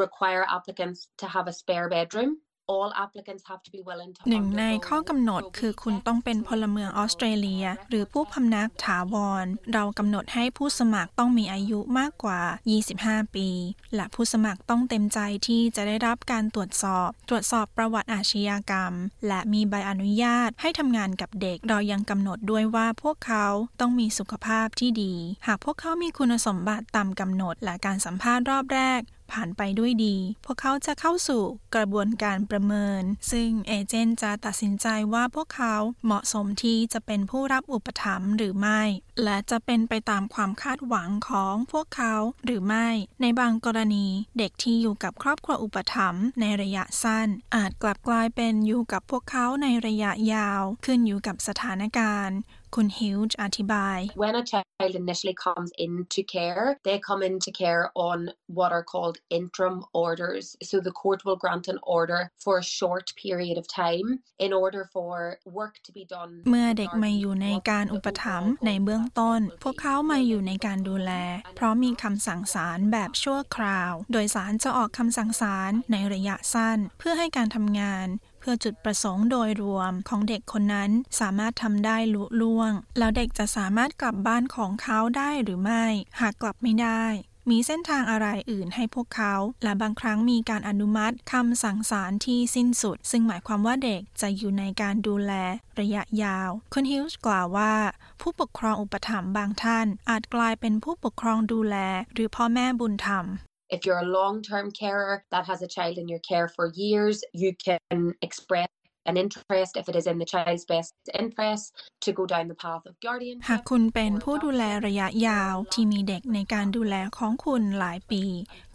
[0.04, 2.30] require applicants to have a spare bedroom.
[2.68, 12.40] All applicants have to be willing to หนึ่งในข้อกำหนดคือคุณต้องเป็นพลเมืองออสเตรเลีย หรือผู้พำนักถาวร เรากำหนดให้ผู้สมัครต้องมีอายุมากกว่า
[12.88, 13.48] 25 ปี
[13.94, 18.92] และผู้สมัครต้องเต็มใจที่จะได้รับการตรวจสอบ ตรวจสอบประวัติอาชญากรรม
[19.28, 23.46] และมีใบอนุญาตให้ทำงานกับเด็ก เรายังกำหนดด้วยว่าพวกเขา
[23.80, 25.14] ต้องมีสุขภาพที่ดี
[25.46, 31.42] หากพวกเขามีคุณสมบัติตามกำหนดและการสัมภาษณ์รอบแรก ผ่านไปด้วยดี พวกเขาจะเข้าสู่
[31.74, 38.82] กระบวนการประเมิน ซึ่งเอเจนต์จะตัดสินใจว่าพวกเขาเหมาะสมที่จะเป็นผู้รับอุปถัมภ์หรือไม่
[39.24, 42.14] และจะเป็นไปตามความคาดหวังของพวกเขา
[42.44, 42.88] หรือไม่
[43.20, 44.06] ในบางกรณี
[44.38, 52.38] เด็กที่อยู่กับครอบครัวอุปถัมภ์ในระยะสั้น อาจกลับกลายเป็นอยู่กับพวกเขาในระยะยาว ขึ้นอยู่กับสถานการณ์
[52.76, 58.18] คุณฮิวจ์อธิบาย When a child initially comes into care, they come into care on
[58.58, 60.44] what are called interim orders.
[60.70, 64.08] So the court will grant an order for a short period of time
[64.44, 65.14] in order for
[65.58, 66.32] work to be done.
[66.50, 71.12] เมื่อเด็กมาอยู่ในการอุปถัมภ์ในเบื้องต้น พวกเขามาอยู่ในการดูแล
[71.56, 78.06] เพราะมีคำสั่งศาลแบบชั่วคราว โดยศาลจะออกคำสั่งศาลในระยะสั้น เพื่อให้การทำงาน
[78.42, 85.84] เพื่อจุดประสงค์โดยรวมของเด็กคนนั้นสามารถทำได้ลุล่วง แล้วเด็กจะสามารถกลับบ้านของเขาได้หรือไม่
[86.20, 87.04] หากกลับไม่ได้
[87.50, 95.32] มีเส้นทางอะไรอื่นให้พวกเขา และบางครั้งมีการอนุมัติคำสั่งศาลที่สิ้นสุด ซึ่งหมายความว่าเด็กจะอยู่ในการดูแล
[95.80, 97.74] ระยะยาว คุณฮิลส์กล่าวว่า
[98.20, 101.76] ผู้ปกครองอุปถัมภ์บางท่าน อาจกลายเป็นผู้ปกครองดูแล
[102.12, 103.26] หรือพ่อแม่บุญธรรม
[103.72, 107.24] If you're a long term carer that has a child in your care for years,
[107.32, 108.68] you can express
[109.10, 111.64] an interest if it is in the child's best interest
[112.04, 118.24] to go down the path of guardian หากคุณเป็นผู้ดูแลระยะยาวที่มีเด็กในการดูแลของคุณหลายปี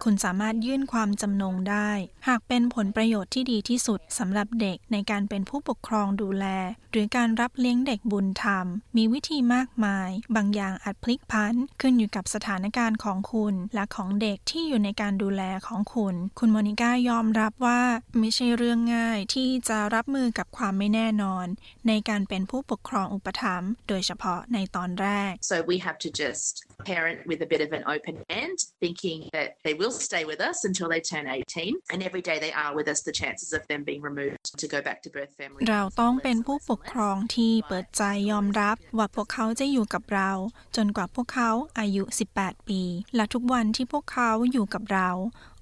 [0.04, 1.90] คุณสามารถยื่นความจำนงได้
[2.28, 6.46] หากเป็นผลประโยชน์ที่ดีที่สุดสำหรับเด็กในการเป็นผู้ปกครองดูแล
[6.92, 8.66] หรือการรับเลี้ยงเด็กบุญธรรม
[8.98, 17.82] มีวิธีมากมาย บางอย่างอาจพลิกพันขึ้นอยู่กับสถานการณ์ของคุณ และของเด็กที่อยู่ในการดูแลของคุณ คุณโมนิก้ายอมรับว่า
[18.20, 21.46] ไม่ใช่เรื่องง่ายที่จะรับมือือกับความไม่แน่นอน
[21.88, 26.54] ในการเป็นผู้ปกครองอุปถัมภ์โดยเฉพาะในตอนแรก So we have to just
[26.86, 30.64] parent with a bit of an open hand, thinking that they will stay with us
[30.64, 31.76] until they turn 18.
[31.92, 34.82] And every day they are with us, the chances of them being removed to go
[34.82, 35.62] back to birth family.
[35.70, 40.32] เราต้องเป็นผู้ปกครองที่เปิดใจยอมรับ ว่าพวกเขาจะอยู่กับเรา
[40.76, 42.04] จนกว่าพวกเขาอายุ
[42.38, 42.82] 18 ปี
[43.16, 45.10] และทุกวันที่พวกเขาอยู่กับเรา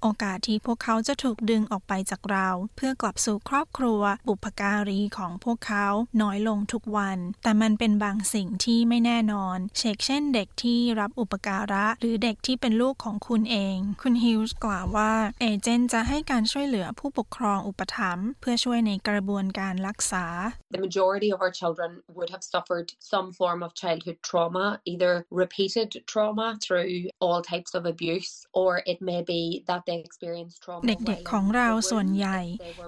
[0.02, 5.86] โอกาสที่พวกเขาจะถูกดึงออกไปจากเรา เพื่อกลับสู่ครอบครัวบุพการีของพวกเขา
[6.22, 20.26] น้อยลงทุกวัน แต่มันเป็นบางสิ่งที่ไม่แน่นอน เช่นเช่นเด็กที่เรับอุปการะ หรือเด็กที่เป็นลูกของคุณเอง คุณฮิลส์กล่าวว่าเอเจนต์จะให้การช่วยเหลือผู้ปกครองอุปถัมภ์เพื่อช่วยในกระบวนการรักษา
[20.74, 25.88] The majority of our children would have suffered some form of childhood trauma, either repeated
[26.12, 26.90] trauma through
[27.24, 30.82] all types of abuse, or it may be that they experienced trauma.
[30.88, 32.38] เด็กๆของเราส่วนใหญ่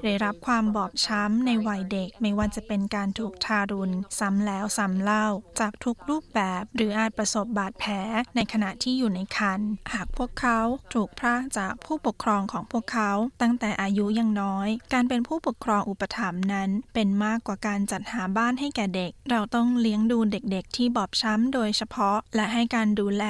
[0.05, 5.27] ได้รับความบอบช้ำในวัยเด็กไม่ว่าจะเป็นการถูกทารุณ ซ้ำแล้วซ้ำเล่า
[5.61, 7.93] จากทุกรูปแบบหรืออาจประสบบาดแผล
[8.37, 10.59] ในขณะที่อยู่ในครรภ์หากพวกเขา
[10.95, 23.25] ถูกพรากจากผู้ปกครองของพวกเขาตั้งแต่อายุยังน้อย การเป็นผู้ปกครองอุปถัมภ์นั้น เป็นมากกว่าการจัดหาบ้านให้แก่เด็ก เราต้องเลี้ยงดูเด็กๆ ที่บอบช้ำโดยเฉพาะ และให้การดูแล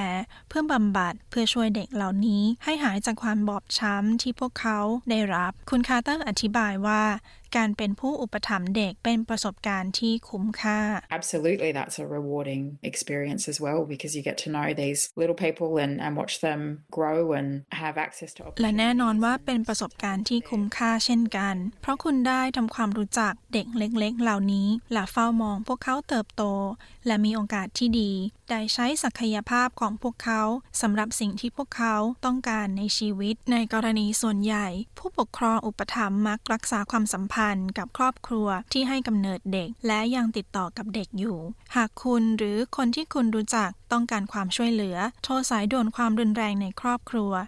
[0.49, 4.79] เพื่อบำบัดเพื่อช่วยเด็กเหล่านี้ให้หายจากความบอบช้ำที่พวกเขา
[5.11, 7.03] ได้รับ คุณคาร์เตอร์อธิบายว่า
[7.57, 10.81] การเป็นผู้อุปถัมภ์เด็กเป็นประสบการณ์ที่คุ้มค่า
[11.19, 15.71] Absolutely, that's a rewarding experience as well because you get to know these little people
[15.85, 16.61] and, and watch them
[16.97, 17.49] grow and
[17.83, 26.45] have access to และแน่นอนว่าเป็นประสบการณ์ที่คุ้มค่าเช่นกัน เพราะคุณได้ทำความรู้จักเด็กเล็กๆ เหล่านี้และเฝ้ามองพวกเขาเติบโต
[27.07, 28.13] และมีโอกาสที่ดี
[28.51, 30.43] ได้ใช้ศักยภาพของพวกเขา
[30.81, 34.67] สำหรับสิ่งที่พวกเขาต้องการในชีวิต ในกรณีส่วนใหญ่
[34.99, 41.39] ผู้ปกครองอุปถัมภ์มักรักษาความสัมพันธ์กับครอบครัวที่ให้กำเนิดเด็ก และยังติดต่อกับเด็กอยู่
[41.77, 47.47] หากคุณหรือคนที่คุณรู้จักต้องการความช่วยเหลือ โทรสายด่วนความรุนแรงในครอบครัว 1800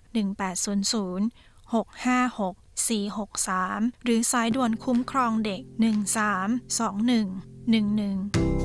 [1.72, 2.54] 656
[2.88, 8.59] 463 หรือสายด่วนคุ้มครองเด็ก 1321 11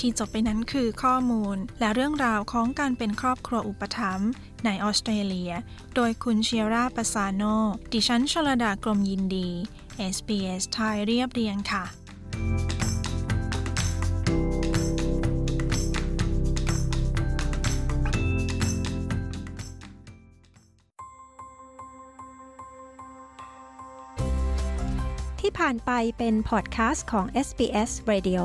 [0.00, 4.30] ที่จบไปนั้นคือข้อมูล และเรื่องราวของการเป็นครอบครัวอุปถัมภ์
[4.64, 5.52] ในออสเตรเลีย
[5.94, 7.42] โดยคุณเชียร่าปาซาโน
[7.92, 9.48] ดิฉันชลดากรมยินดี
[10.14, 11.84] SBS ไทยเรียบเรียงค่ะ
[25.40, 28.42] ที่ผ่านไปเป็นพอดแคสต์ของ SBS Radio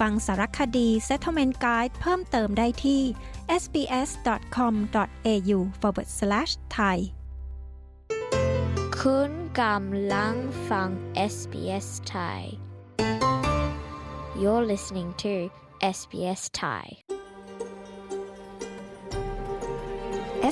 [0.00, 3.02] ฟังสารคดี Settlement Guide เพิ่มเติมได้ที่
[3.62, 6.98] sbs.com.au forward slash thai
[9.00, 10.34] คุณกำลัง
[10.68, 10.88] ฟัง
[11.32, 12.42] SBS ไทย
[14.40, 15.34] You're listening to
[15.96, 16.86] SBS Thai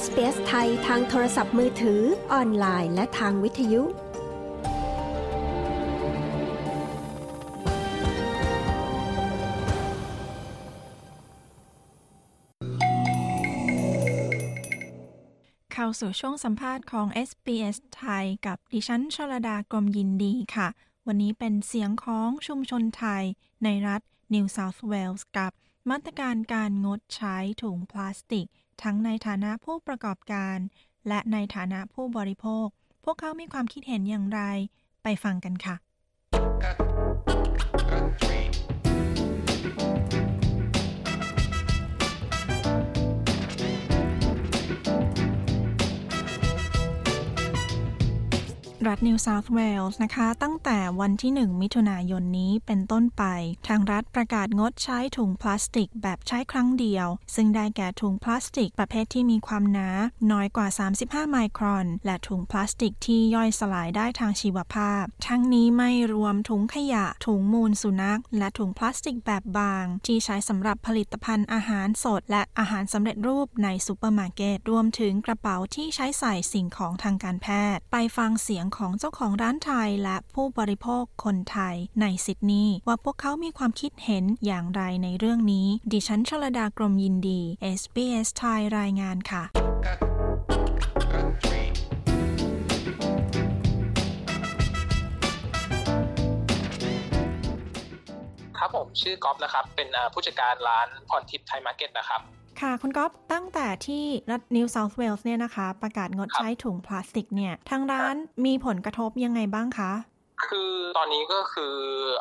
[0.03, 3.82] SBS ไทยทางโทรศัพท์มือถือ ออนไลน์ และทางวิทยุ
[15.85, 20.68] เข้าสู่ช่วงสัมภาษณ์ของ SBS ไทย กับดิฉันชลดากรมยินดีค่ะ
[21.07, 23.22] วันนี้เป็นเสียงของชุมชนไทย
[23.64, 24.01] ในรัฐ
[24.35, 25.53] New South Wales กับ
[25.91, 28.47] มาตรการการงดใช้ถุงพลาสติก
[28.82, 30.59] ทั้งในฐานะผู้ประกอบการ
[31.09, 32.66] และในฐานะผู้บริโภค
[33.05, 34.41] พวกเขามีความคิดเห็นอย่างไร
[35.03, 35.76] ไปฟังกันค่ะ
[48.89, 53.22] รัฐนิวเซาท์เวลส์นะคะ ตั้งแต่วันที่ 1 มิถุนายนนี้เป็นต้นไป
[53.68, 59.89] ทางรัฐประกาศงดใช้ถุงพลาสติกแบบใช้ครั้งเดียว ซึ่งได้แก่ถุงพลาสติกประเภทที่มีความหนา
[60.30, 60.68] น้อยกว่า
[61.01, 87.41] 35 ไมครอน และถุงพลาสติกที่ย่อยสลายได้ทางชีวภาพ ทั้งนี้ไม่รวมถุงขยะ ถุงมูลสุนัข และถุงพลาสติกแบบบาง ที่ใช้สำหรับผลิตภัณฑ์อาหารสด และอาหารสำเร็จรูปในซูเปอร์มาร์เก็ตรวมถึงกระเป๋าที่ใช้ใส่สิ่งของทางการแพทย์ ไปฟังเสียงของเจ้าของร้านไทยและผู้บริโภคคนไทยในซิดนีย์ว่าพวกเขามีความคิดเห็นอย่างไรในเรื่องนี้ ดิฉันชลดากรมยินดี
[87.81, 89.43] SBS ไทยรายงานค่ะ
[98.59, 102.22] ครับผมชื่อกอฟนะครับ เป็นผู้จัดการร้านพรทิพย์ไทยมาร์เก็ตนะครับ
[102.61, 108.15] ค่ะ คุณก๊อฟตั้งแต่ที่รัฐนิวเซาท์เวลส์เนี่ยนะคะ ประกาศงดใช้ถุงพลาสติกเนี่ย ทางร้าน
[108.47, 109.93] มีผลกระทบยังไงบ้างคะ
[110.49, 111.77] คือตอนนี้ก็คือ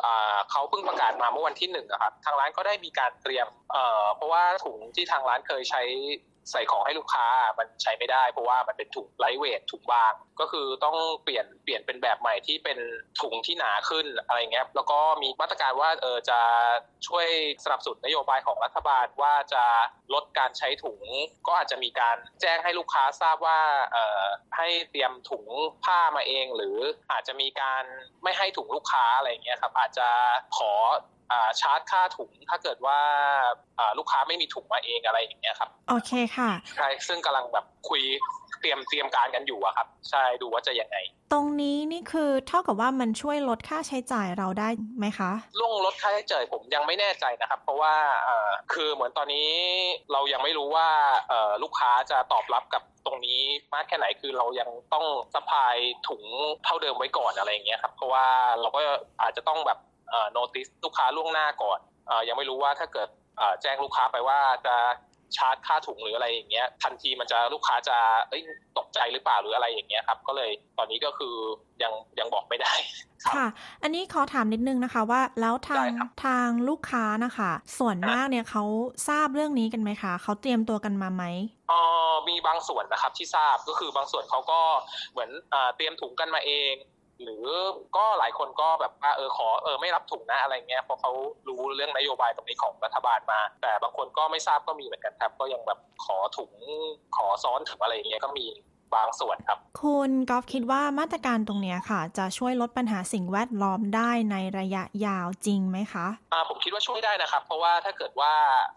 [0.06, 0.08] อ
[0.50, 5.82] เขาเพิ่งประกาศมาเมื่อวันที่หนึ่งครับทางร้านก็ได้มีการเตรียมเเพราะว่าถุงที่ทางร้านเคยใช้
[6.50, 7.26] ใส่ของให้ลูกค้า
[7.58, 12.78] มันใช้ไม่ได้ เพราะว่ามันเป็นถุงไลท์เวทถุงบาง ก็คือต้องเปลี่ยนเปลี่ยนเป็นแบบใหม่ที่เป็น
[13.20, 16.40] ถุงที่หนาขึ้นอะไรเงี้ยแล้วก็มีมาตรการว่าเออจะ
[17.06, 17.26] ช่วย
[17.64, 19.64] สนับสนุนนโยบายของรัฐบาลว่าจะ
[20.14, 21.00] ลดการใช้ถุง
[21.46, 23.60] ก็อาจจะมีการแจ้งให้ลูกค้าทราบว่า
[23.92, 24.22] เออ
[24.56, 25.44] ให้เตรียมถุง
[25.84, 26.76] ผ้ามาเอง หรือ
[27.12, 27.84] อาจจะมีการ
[28.22, 30.08] ไม่ให้ถุงลูกค้าอะไรเงี้ยครับอาจจะ
[30.56, 30.72] ขอ
[31.60, 32.98] ชาร์จค่าถุงถ้าเกิดว่า
[33.98, 38.02] ลูกค้าไม่มีถุงมาเองอะไรอย่างเงี้ยครับโอเคค่ะใช่ซึ่งกำลังแบบคุย
[38.60, 40.96] เตรียมเตรียมการกันอยู่อะครับ ใช่ดูว่าจะยังไง
[41.32, 44.68] ตรงนี้นี่คือเท่ากับว่ามันช่วยลดค่าใช้จ่ายเราได้
[44.98, 47.94] ไหมคะล่วงลดค่าใช้จ่ายผมยังไม่แน่ใจนะครับ เพราะว่า
[48.72, 49.50] คือเหมือนตอนนี้
[50.12, 50.88] เรายังไม่รู้ว่า
[51.62, 53.40] ลูกค้าจะตอบรับกับตรงนี้
[53.74, 55.04] มากแค่ไหนคือเรายังต้อง
[55.34, 55.76] สปาย
[56.08, 56.22] ถุง
[56.64, 58.26] เท่าเดิมไว้ก่อนอะไรอย่างเงี้ยครับเพราะว่า
[58.60, 58.80] เราก็
[59.22, 59.78] อาจจะต้องแบบ
[60.32, 61.78] โน้ติสลูกค้าล่วงหน้าก่อน
[62.10, 63.08] อยังไม่รู้ว่าถ้าเกิด
[63.62, 64.76] แจ้งลูกค้าไปว่าจะ
[65.36, 67.96] ชาร์จค่าถุงหรืออะไรอย่างเงี้ย ทันทีมันจะลูกค้าจะ
[68.78, 71.34] ตกใจหรือเปล่าหรืออะไรอย่างเงี้ยครับ ก็เลยตอนนี้ก็คือ
[71.82, 72.72] ยังยังบอกไม่ได้
[73.24, 73.46] ค่ะ
[73.82, 75.86] อันนี้ขอถามนิดนึงนะคะว่าแล้วทาง
[76.24, 78.64] ทางลูกค้านะคะ ส่วนมากเนี่ยเขา
[79.08, 81.24] ทราบเรื่องนี้กันไหมคะเขาเตรียมตัวกันมาไหม
[81.70, 81.82] อ๋อ
[82.28, 84.60] มีบางส่วนนะครับที่ทราบก็คือบางส่วนเขาก็
[85.12, 85.30] เหมือน
[85.76, 86.72] เตรียมถุงกันมาเอง
[87.22, 87.44] หรือ
[87.96, 91.12] ก็หลายคนก็แบบว่าเออขอเออไม่รับถุงนะอะไรเงี้ยเพราะเขา
[91.48, 96.52] รู้เรื่องนโยบายตรงนี้ของรัฐบาลมา แต่บางคนก็ไม่ทราบก็มีเหมือนกันครับ ก็ยังแบบขอถุง
[97.16, 98.46] ขอซ้อนถุงอะไรเงี้ยก็มี
[98.94, 108.32] บางส่วนครับ คุณกอล์ฟคิดว่ามาตรการตรงนี้ค่ะ จะช่วยลดปัญหาสิ่งแวดล้อมได้ในระยะยาวจริงไหมคะอ่าผมคิดว่าช่วยได้นะครับ เพราะว่าถ้าเกิดว่า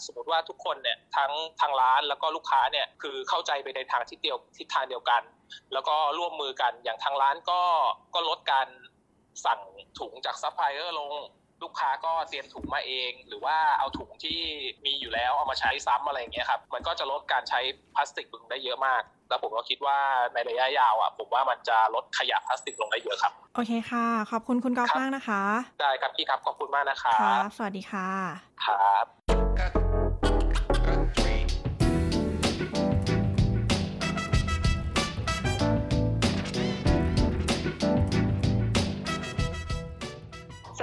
[0.05, 5.22] สมมติว่าทุกคนเนี่ยทั้งทางร้านแล้วก็ลูกค้าเนี่ยคือเข้าใจไปในทางที่เดียวทิศทางเดียวกัน
[5.74, 7.62] แล้วก็ร่วมมือกันอย่างทางร้านก็
[8.14, 8.68] ก็ลดการ
[9.45, 9.60] สั่ง
[9.99, 11.12] ถุงจากซัพพลายเออร์ลง
[11.64, 14.39] ลูกค้าก็เตรียมถุงมาเอง หรือว่าเอาถุงที่
[14.86, 17.60] มีอยู่แล้วเอามาใช้ซ้ำอะไรเงี้ยครับมันก็จะลดการใช้
[17.95, 19.97] พลาสติกลงได้เยอะมาก แล้วผมก็คิดว่า
[20.34, 25.41] ในระยะยาวอะผมว่ามันจะลดขยะพลาสติกลงได้เยอะครับ โอเคค่ะ ขอบคุณคุณกอล์ฟมากนะคะ
[25.82, 28.10] ได้ครับพี่ครับขอบคุณมากนะครับสวัสดีค่ะ
[28.66, 29.86] ครับ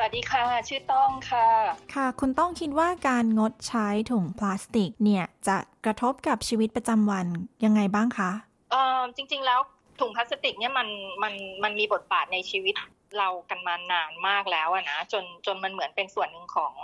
[0.07, 1.49] วัสดีค่ะ ชื่อต้องค่ะ
[1.95, 7.27] ค่ะ คุณต้องคิดว่าการงดใช้ถุงพลาสติกเนี่ยจะกระทบกับชีวิตประจำวัน
[7.65, 8.31] ยังไงบ้างคะ
[8.71, 9.61] เออจริง ๆ แล้ว
[10.01, 10.89] ถุงพลาสติกเนี่ยมัน
[11.23, 11.35] มัน
[11.65, 12.75] มันมีบทบาทในชีวิต
[13.19, 16.75] เรากันมานานมากแล้วอะนะจนจนมันเหมือนเป็นส่วนหนึ่งของ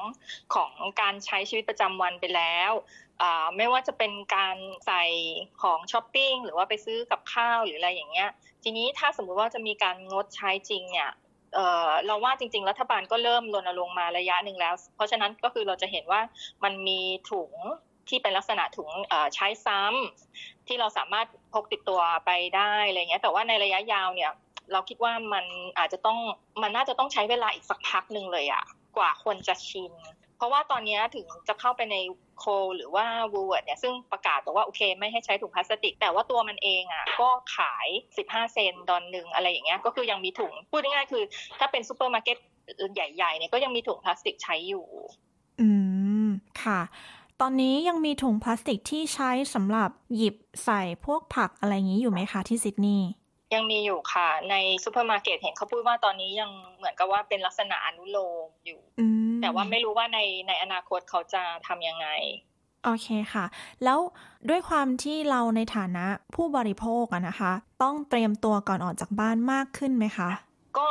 [0.54, 2.72] ของการใช้ชีวิตประจำวันไปแล้ว
[3.56, 4.56] ไม่ว่าจะเป็นการ
[4.86, 5.04] ใส่
[5.62, 8.30] ของช้อปปิ้งหรือว่าไปซื้อกับข้าวหรืออะไรอย่างเงี้ย
[8.62, 11.10] ทีนี้ถ้าสมมุติว่าจะมีการงดใช้จริงเนี่ย
[11.54, 16.20] เราว่าจริง ๆ รัฐบาลก็เริ่มรณรงค์มาระยะหนึ่งแล้ว เพราะฉะนั้นก็คือเราจะเห็นว่า
[16.64, 17.52] มันมีถุง
[18.08, 18.90] ที่เป็นลักษณะถุง
[19.34, 24.32] ใช้ซ้ำที่เราสามารถพกติดตัวไปได้อะไรเงี้ย แต่ว่าในระยะยาวเนี่ย
[24.72, 25.44] เราคิดว่ามัน
[25.78, 26.18] อาจจะต้อง
[26.62, 28.64] มันน่าจะต้องใช้เวลาอีกสักพักหนึ่งเลยอะ
[28.96, 29.92] กว่าคนจะชิน
[30.36, 31.96] เพราะว่าตอนนี้ถึงจะเข้าไปใน
[32.40, 32.46] Coles
[32.76, 37.88] หรือว่า Woolworths เนี่ยซึ่งประกาศบอกว่าโอเค ไม่ให้ใช้ถุงพลาสติก แต่ว่าตัวมันเองอะก็ขาย
[38.20, 41.24] 15 เซนต์อันหนึ่งอะไรอย่างเงี้ยก็คือยังมีถุงพูดง่ายๆคือ
[41.58, 42.38] ถ้าเป็นซูเปอร์มาร์เก็ต
[42.94, 44.86] ใหญ่ๆเนี่ยก็ยังมีถุงพลาสติกใช้อยู่
[45.60, 45.68] อื
[46.26, 46.28] ม
[46.62, 46.80] ค่ะ
[47.40, 53.08] ตอนนี้ยังมีถุงพลาสติกที่ใช้สำหรับหยิบใส่พวกผักอะไรอย่างนี้อยู่ไหมคะที่ซิดนีย์
[53.54, 58.80] ยังมีอยู่ค่ะ ในซูเปอร์มาร์เก็ตเห็นเขาพูดว่าตอนนี้ยังเหมือนกับว่าเป็นลักษณะอนุโลมอยู่
[59.42, 62.08] แต่ว่าไม่รู้ว่าในในอนาคตเขาจะทำยังไง
[62.84, 63.44] โอเคค่ะ
[63.84, 63.98] แล้ว
[64.48, 70.30] ด้วยความที่เราในฐานะผู้บริโภคอะนะคะ ต้องเตรียมตัวก่อนออกจากบ้านมากขึ้นไหมคะ
[70.78, 70.90] ก็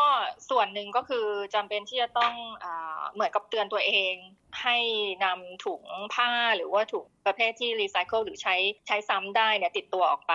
[0.50, 2.34] ส่วนหนึ่งก็คือจำเป็นที่จะต้องเอ
[2.64, 2.66] อ
[3.14, 4.14] เหมือนกับเตือนตัวเอง
[4.62, 4.78] ให้
[5.24, 5.84] นำถุง
[6.14, 8.56] ผ้าหรือว่าถุงประเภทที่รีไซเคิลหรือใช้
[8.88, 10.34] ใช้ซ้ำได้เนี่ยติดตัวออกไป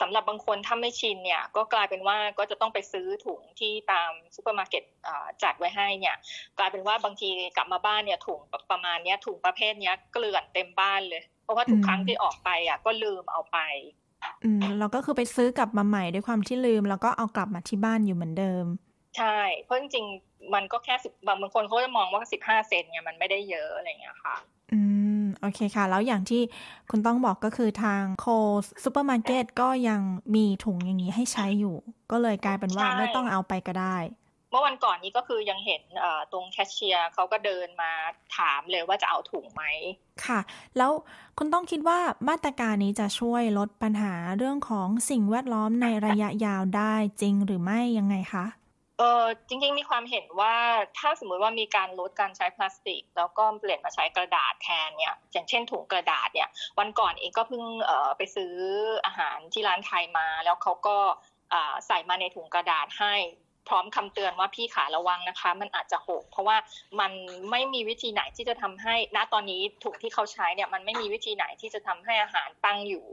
[0.00, 4.84] สำหรับบางคนถ้าไม่ชินเนี่ยก็กลายเป็นว่าก็จะต้องไปซื้อถุงที่ตามซูเปอร์มาร์เก็ต
[5.42, 6.16] จัดไว้ให้เนี่ย
[6.58, 13.58] กลายเป็นว่าบางทีกลับมาบ้านเนี่ยถุงประมาณนี้ถุงประเภทนี้เกลื่อนเต็มบ้านเลย เพราะว่าทุกครั้งที่ออกไปอะก็ลืมเอาไป
[14.44, 18.64] อืมเราก็คือไปซื้อกลับมาใหม่ด้วยความที่ลืม แล้วก็เอากลับมาที่บ้านอยู่เหมือนเดิม
[19.18, 21.12] ใช่ เพราะจริงๆมันก็แค่สิบ
[21.42, 24.36] บางคนเขาจะมองว่าสิบห้าเซนต์เนี่ยมันไม่ได้เยอะอะไรเงี้ยค่ะ
[24.72, 26.42] อืมโอเคค่ะ แล้วอย่างที่
[26.90, 28.26] คุณต้องบอกก็คือทางโค
[28.82, 30.00] ซูเปอร์มาร์เก็ตก็ยัง
[30.34, 31.76] มีถุงอย่างนี้ให้ใช้อยู่
[32.12, 33.98] ก็เลยกลายเป็นว่าไม่ต้องเอาไปก็ได้
[34.50, 35.82] เมื่อวันก่อนนี้ก็คือยังเห็น
[36.32, 37.92] ตรงแคชเชียร์เขาก็เดินมา
[38.38, 39.64] ถามเลยว่าจะเอาถุงไหม
[40.26, 40.40] ค่ะ
[40.76, 40.90] แล้ว
[41.38, 48.46] คุณต้องคิดว่ามาตรการนี้จะช่วยลดปัญหาเรื่องของสิ่งแวดล้อมในระยะยาวได้จริงหรือไม่ยังไงคะ
[48.98, 50.56] เออจริงๆมีความเห็นว่า
[50.98, 58.54] ถ้าสมมุติว่ามีการลดการใช้พลาสติก แล้วก็เปลี่ยนมาใช้กระดาษแทนเนี่ยอย่างเช่นถุงกระดาษเนี่ย วันก่อนเองก็เพิ่งเออไปซื้อ
[59.06, 60.96] อาหารที่ร้านไทยมา แล้วเขาก็
[61.86, 63.14] ใส่มาในถุงกระดาษให้
[63.68, 66.56] พร้อมคำเตือนว่าพี่ขาระวังนะคะ มันอาจจะหก เพราะว่า
[67.00, 67.12] มัน
[67.50, 73.04] ไม่มีวิธีไหนที่จะทำให้ณตอนนี้ถุงที่เขาใช้เนี่ยมันไม่มีวิธีไหนที่จะทำให้อาหารตั้งอยู่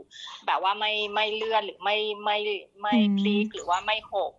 [0.47, 2.37] แบบว่าไม่ไม่เลื่อนหรือไม่ไม่
[2.81, 4.33] ไม่พลิกหรือว่าไม่หก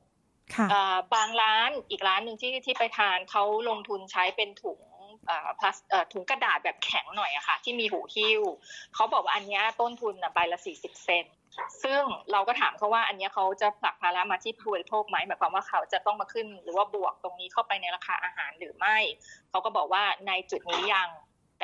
[1.15, 4.81] บางร้านอีกร้านหนึ่งที่ที่ไปทานเขาลงทุนใช้เป็นถุง
[5.59, 5.77] พลาส
[6.13, 8.43] ถุงกระดาษแบบแข็งหน่อยอะค่ะ ที่มีหูหิ้ว
[8.95, 11.25] เขาบอกว่าอันนี้ต้นทุนใบละสี่สิบเซน
[11.83, 18.97] ซึ่งเราก็ถามเขาว่าอันนี้เขาจะผลักภาระมาที่ผู้บริโภคไหมหมายความว่าเขาจะต้องมาขึ้น หรือว่าบวกตรงนี้เข้าไปในราคาอาหารหรือไม่
[19.51, 21.09] เขาก็บอกว่าในจุดนี้ยัง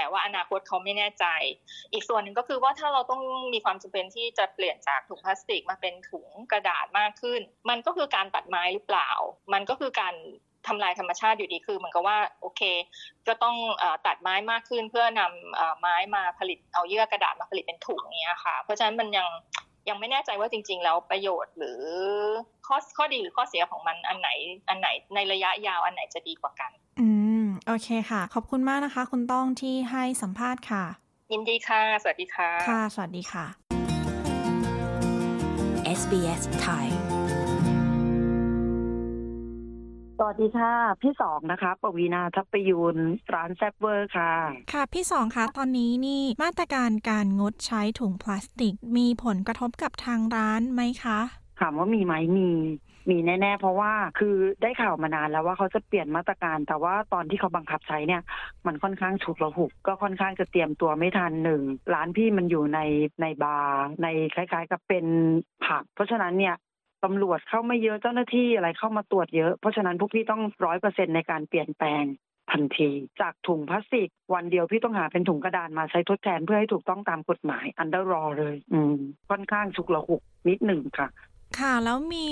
[0.01, 1.25] แต่ว่าอนาคตเขาไม่แน่ใจ
[1.93, 3.23] อีกส่วนหนึ่งก็คือว่าถ้าเราต้อง
[3.55, 7.41] มีความจำเป็นที่จะเปลี่ยนจากถุงพลาสติกมาเป็นถุงกระดาษมากขึ้น
[7.71, 9.11] มันก็คือการตัดไม้หรือเปล่า
[9.53, 10.15] มันก็คือการ
[10.67, 12.63] ทำลายธรรมชาติอยู่ดีคือเหมือนกับว่าโอเค
[13.27, 13.57] ก็ต้อง
[14.07, 19.29] ตัดไม้มากขึ้นเพื่อนำไม้มาผลิตเอาเยื่อกระดาษมาผลิตเป็นถุงเนี้ยค่ะ เพราะฉะนั้นมันยัง
[19.89, 21.81] ยังไม่แน่ใจว่าจริง ๆ แล้วประโยชน์หรือ
[22.67, 24.31] ข้อข้อดีหรือข้อเสียของมันอันไหน
[24.69, 26.71] อันไหนในระยะยาวอันไหนจะดีกว่ากัน
[27.67, 30.85] โอเคค่ะ ขอบคุณมากนะคะ คุณต้องที่ให้สัมภาษณ์ค่ะ
[31.33, 33.47] ยินดีค่ะ สวัสดีค่ะ ค่ะ สวัสดีค่ะ
[35.99, 36.89] SBS ไทย
[40.19, 42.97] สวัสดีค่ะ พี่สองนะคะปวีนาทัพปยูน
[43.35, 44.33] ร้านแซบเวอร์ค่ะ
[44.73, 51.19] ค่ะ พี่สองคะตอนนี้นี่มาตรการการงดใช้ถุงพลาสติก มีผลกระทบกับทางร้านไหมคะ
[51.61, 52.49] ถามว่ามีไหมมี
[53.11, 58.23] มีแน่ ๆ เพราะว่าคือได้ข่าวมานานแล้วว่าเขาจะเปลี่ยนมาตรการ แต่ว่าตอนที่เขาบังคับใช้เนี่ย
[58.67, 61.63] มันค่อนข้างฉุกระหุก ก็ค่อนข้างจะเตรียมตัวไม่ทันหนึ่ง
[61.95, 62.81] ร้านพี่มันอยู่ใน
[63.23, 65.07] ในบาร์ในคล้าย ๆ กับเป็น
[65.65, 66.57] ผับเพราะฉะนั้นเนี่ย
[67.05, 72.05] ตำรวจเข้าไม่เยอะเจ้าหน้าที่อะไรเข้ามาตรวจเยอะ เพราะฉะนั้นพวกพี่ต้องร้อยเปอร์เซ็นในการเปลี่ยนแปลง
[72.53, 72.91] ทันที
[73.21, 78.97] จากถุงพลาสติก วันเดียวพี่ต้องหาเป็นถุงกระดานมาใช้ทดแทนเพื่อให้ถูกต้องตามกฎหมายอันเดอร์รอเลย อืม
[79.31, 81.09] ค่อนข้างฉุกระหุกนิดหนึ่งค่ะ
[81.59, 82.27] ค่ะ แล้วมี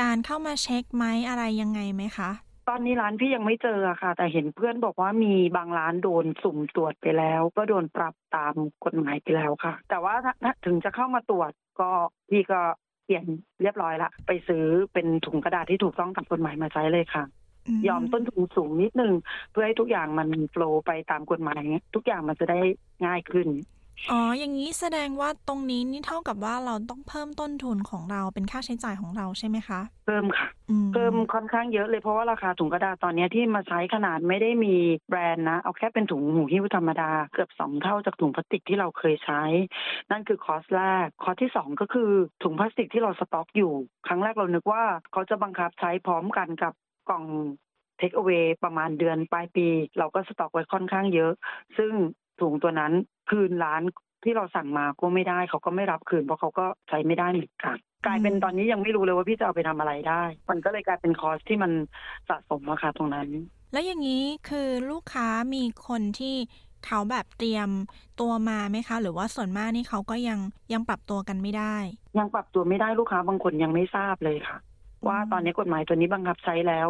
[0.00, 2.30] การเข้ามาเช็คไหมอะไรยังไงไหมคะ
[2.68, 8.54] ตอนนี้ร้านพี่ยังไม่เจอค่ะ แต่เห็นเพื่อนบอกว่ามีบางร้านโดนสุ่มตรวจไปแล้ว ก็โดนปรับตาม
[8.84, 11.50] กฎหมายไปแล้วค่ะ แต่ว่าถ้าถึงจะเข้ามาตรวจ
[11.80, 11.90] ก็
[12.30, 12.60] พี่ก็
[13.04, 13.24] เปลี่ยน
[13.62, 17.24] เรียบร้อยละ ไปซื้อเป็นถุงกระดาษที่ถูกต้องตามกฎหมายมาใช้เลยค่ะ
[17.88, 19.12] ยอมต้นทุนสูงนิดนึง
[19.50, 21.62] เพื่อให้ทุกอย่างมันโฟล์ไปตามกฎหมาย
[21.94, 22.60] ทุกอย่างมันจะได้
[23.06, 23.48] ง่ายขึ้น
[24.10, 30.48] อ๋อ อย่างนี้แสดงว่าตรงนี้นี่เท่ากับว่าเราต้องเพิ่มต้นทุนของเราเป็นค่าใช้จ่ายของเราใช่ไหมคะ เพิ่มค่ะ
[30.92, 34.74] เพิ่มค่อนข้างเยอะเลยเพราะว่าราคาถุงกระดาษตอนนี้ที่มาใช้ขนาดไม่ได้มี
[35.08, 39.42] แบรนด์นะ เอาแค่เป็นถุงหูหิ้วธรรมดา เกือบสองเท่าจากถุงพลาสติกที่เราเคยใช้
[40.10, 42.10] นั่นคือคอสแรก คอที่สองก็คือ
[42.42, 43.72] ถุงพลาสติกที่เราสต็อกอยู่
[44.06, 46.72] ครั้งแรกเรานึกว่าเขาจะบังคับใช้พร้อมกันกับ
[47.08, 47.24] กล่อง
[47.98, 49.66] เทคเอา a y ประมาณเดือนปลายปี
[49.98, 51.32] เราก็สต็อกไว้ค่อนข้างเยอะ
[51.76, 51.92] ซึ่ง
[52.42, 52.92] ถุงตัวนั้น
[53.30, 53.82] คืนร้าน
[54.24, 57.76] ที่เราสั่งมาก็ไม่ได้เขาก็ไม่รับคืนเพราะเขาก็ใช้ไม่ได้เหมือนกัน
[58.06, 61.72] กลายเป็นตอนนี้ยังไม่รู้เลยว่าพี่จะเอาไปทำอะไรได้ มันก็เลยกลายเป็นคอสที่มัน
[62.28, 63.28] สะสมราคาตรงนั้น
[63.72, 66.36] แล้วอย่างนี้คือลูกค้ามีคนที่
[66.86, 67.68] เขาแบบเตรียม
[68.20, 70.38] ตัวมาไหมคะ หรือว่าส่วนมากนี่เขาก็ยัง
[70.72, 71.76] ยังปรับตัวกันไม่ได้
[72.18, 74.58] ยังปรับตัวไม่ได้ลูกค้าบางคนยังไม่ทราบเลยค่ะ
[75.08, 76.88] ว่าตอนนี้กฎหมายตัวนี้บังคับใช้แล้ว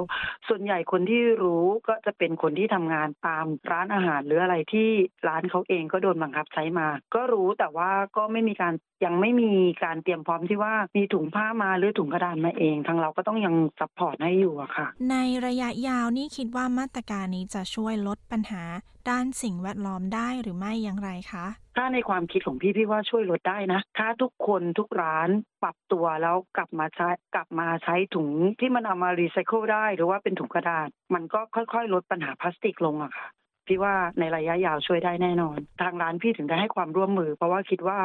[0.49, 4.89] ส่วนใหญ่คนที่รู้ก็จะเป็นคนที่ทำงานตามร้านอาหารหรืออะไรที่
[5.29, 9.51] ร้านเขาเองก็โดนบังคับใช้มา ก็รู้แต่ว่าก็ไม่มีการยังไม่มี
[9.85, 18.63] การเตรียมพร้อมที่ว่ามีถุงผ้ามาหรือถุงกระดาษมาเองทางเราก็ต้องยัง support ให้อยู่อะค่ะ ในระยะยาวนี่คิดว่ามาตรการนี้จะช่วยลดปัญหา
[19.11, 21.47] ด้านสิ่งแวดล้อมได้หรือไม่อย่างไรคะ
[21.77, 25.29] ถ้าในความคิดของพี่พี่ว่าช่วยลดได้นะ ถ้าทุกคนทุกร้าน
[25.63, 28.31] ปรับตัวแล้วกลับมาใช้กลับมาใช้ถุง
[28.61, 33.27] ที่มันเอามารีไซเคิลได้ หรือว่าเป็นถุงกระดาษ มันก็ค่อยๆ ลดปัญหาพลาสติกลงอะค่ะ
[33.67, 38.01] พี่ว่าในระยะยาวช่วยได้แน่นอน ทางร้านพี่ถึงได้ให้ความร่วมมือ เพราะว่าคิดว่า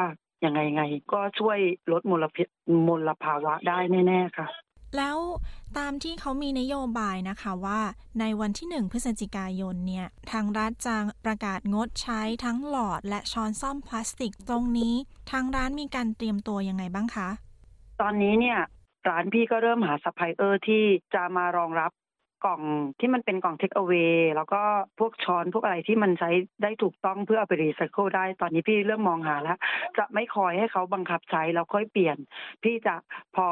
[0.45, 0.83] ยังไงไง
[1.13, 1.59] ก็ช่วย
[1.91, 2.47] ลดมลพิษ
[2.87, 4.47] มลภาวะได้แน่ ๆ ค่ะ
[4.95, 5.17] แล้ว
[5.77, 7.81] ตามที่เขามีนโยบายนะคะว่า
[8.19, 14.93] ในวันที่ 1 พฤศจิกายนเนี่ย ทางรัฐจะประกาศงดใช้ทั้งหลอดและช้อนส้อมพลาสติกตรงนี้
[15.31, 17.29] ทางร้านมีการเตรียมตัวยังไงบ้างคะ
[18.01, 18.59] ตอนนี้เนี่ย
[19.09, 20.83] ร้านพี่ก็เริ่มหาซัพพลายเออร์ที่
[21.13, 21.91] จะมารองรับ
[22.45, 22.61] กล่อง
[22.99, 24.61] ที่มันเป็นกล่องเทคเอา a y แล้วก็
[24.99, 26.29] พวกช้อนพวกอะไรที่มันใช้
[26.63, 29.57] ได้ถูกต้องเพื่อเอาไปรีไซเคิลได้ ตอนนี้พี่เริ่มมองหาแล้ว
[29.97, 32.17] จะไม่คอยให้เขาบังคับใช้แล้วค่อยเปลี่ยน
[32.63, 32.95] พี่จะ
[33.35, 33.47] พอ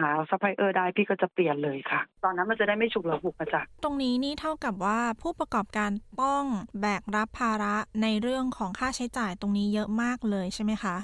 [0.00, 5.90] หาซัพพลายเออร์ได้พี่ก็จะเปลี่ยนเลยค่ะ ตอนนั้นมันจะได้ไม่ฉุกละหุกมาจากตรงนี้นี่เท่ากับว่าผู้ประกอบการ
[6.22, 6.44] ต้อง
[6.80, 10.96] แบกรับภาระในเรื่องของค่าใช้จ่ายตรงนี้เยอะมากเลยใช่ไหมคะ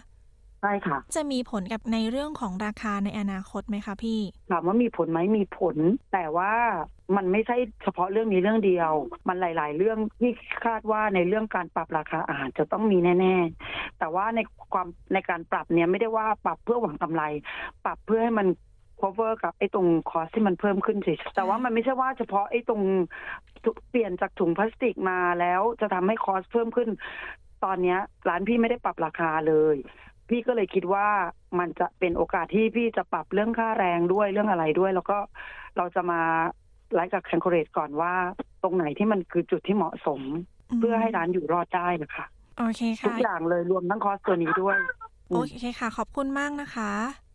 [0.63, 5.77] ใช่ค่ะ จะมีผลกับในเรื่องของราคาในอนาคตไหมคะพี่ถามว่ามีผลไหมมีผล
[6.13, 6.53] แต่ว่า
[7.17, 8.93] มันไม่ใช่เฉพาะเรื่องนี้เรื่องเดียว
[9.29, 10.31] มันหลาย ๆ เรื่องที่
[10.65, 13.37] คาดว่าในเรื่องการปรับราคาอาหารจะต้องมีแน่
[13.69, 14.41] ๆ แต่ว่าใน
[14.73, 17.23] ความในการปรับเนี่ยไม่ได้ว่าปรับเพื่อหวังกำไร
[17.85, 18.47] ปรับเพื่อให้มัน
[19.01, 22.83] cover กับไอ้ตรงคอสที่มันเพิ่มขึ้นเฉยแต่ว่ามันไม่ใช่ว่าเฉพาะไอ้ตรง
[23.91, 26.89] เปลี่ยนจากถุงพลาสติกมาแล้วจะทำให้คอสเพิ่มขึ้น
[27.65, 27.97] ตอนนี้
[28.29, 29.77] ร้านพี่ไม่ได้ปรับราคาเลย
[30.29, 31.07] พี่ก็เลยคิดว่า
[31.59, 35.19] มันจะเป็นโอกาสที่พี่จะปรับเรื่องค่าแรงด้วยเรื่องอะไรด้วย แล้วก็
[35.77, 36.21] เราจะมา
[36.95, 38.15] ไลฟ์กับแคนโคเรตก่อนว่า
[38.63, 40.21] ตรงไหนที่มันคือจุดที่เหมาะสม
[40.79, 42.25] เพื่อให้ร้านอยู่รอดได้นะคะ
[42.59, 44.77] โอเคค่ะทุกอย่างเลยรวมทั้งคอสตัวนี้ด้วย
[45.35, 46.93] โอเคค่ะ ขอบคุณมากนะคะ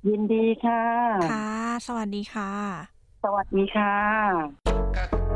[0.07, 0.81] ยินดีค่ะ
[1.31, 1.49] ค่ะ
[1.88, 2.51] สวัสดีค่ะ
[3.23, 5.26] สวัสดีค่ะ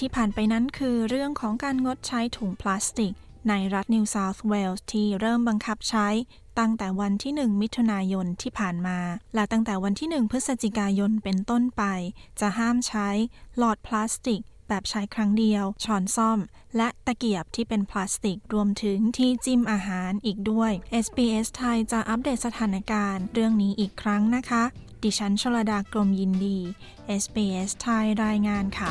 [0.00, 3.12] ที่ผ่านไปนั้นคือเรื่องของการงดใช้ถุงพลาสติก
[3.48, 6.08] ในรัฐนิวเซาท์เวลส์ที่เริ่มบังคับใช้
[6.58, 8.98] ตั้งแต่วันที่ 1 มิถุนายนที่ผ่านมา
[9.34, 11.82] และตั้งแต่วันที่ 1 พฤศจิกายนเป็นต้นไป
[12.40, 13.08] จะห้ามใช้
[13.58, 16.38] หลอดพลาสติก แบบใช้ครั้งเดียว ช้อนซ่อม
[16.76, 20.72] และตะเกียบที่เป็นพลาสติก รวมถึงที่จิ้มอาหารอีกด้วย
[21.04, 24.64] SBS ไทยจะอัปเดตสถานการณ์เรื่องนี้อีกครั้งนะคะ
[25.02, 26.58] ดิฉันชลดากรมยินดี
[27.22, 28.90] SBS ไทยรายงานค่ะ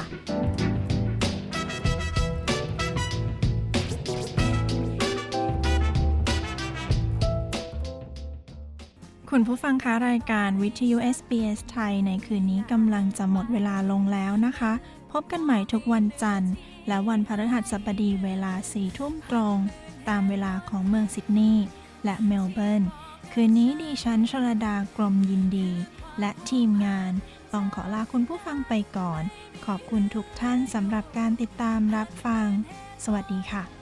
[9.34, 14.74] คุณผู้ฟังคะรายการวิทยุ SBS ไทยในคืนนี้กำลังจะหมดเวลาลงแล้วนะคะ
[15.12, 16.54] พบกันใหม่ทุกวันจันทร์
[16.88, 19.58] และวันพฤหัสบดีเวลาสี่ทุ่มตรง
[20.10, 21.66] ตามเวลาของเมืองซิดนีย์
[22.06, 22.84] และเมลเบิร์น
[23.32, 25.70] คืนนี้ดิฉันชลดากรมยินดี
[26.20, 27.12] และทีมงาน
[27.54, 29.22] ต้องขอลาคุณผู้ฟังไปก่อน
[29.66, 32.48] ขอบคุณทุกท่านสำหรับการติดตามรับฟัง
[33.04, 33.79] สวัสดีค่ะ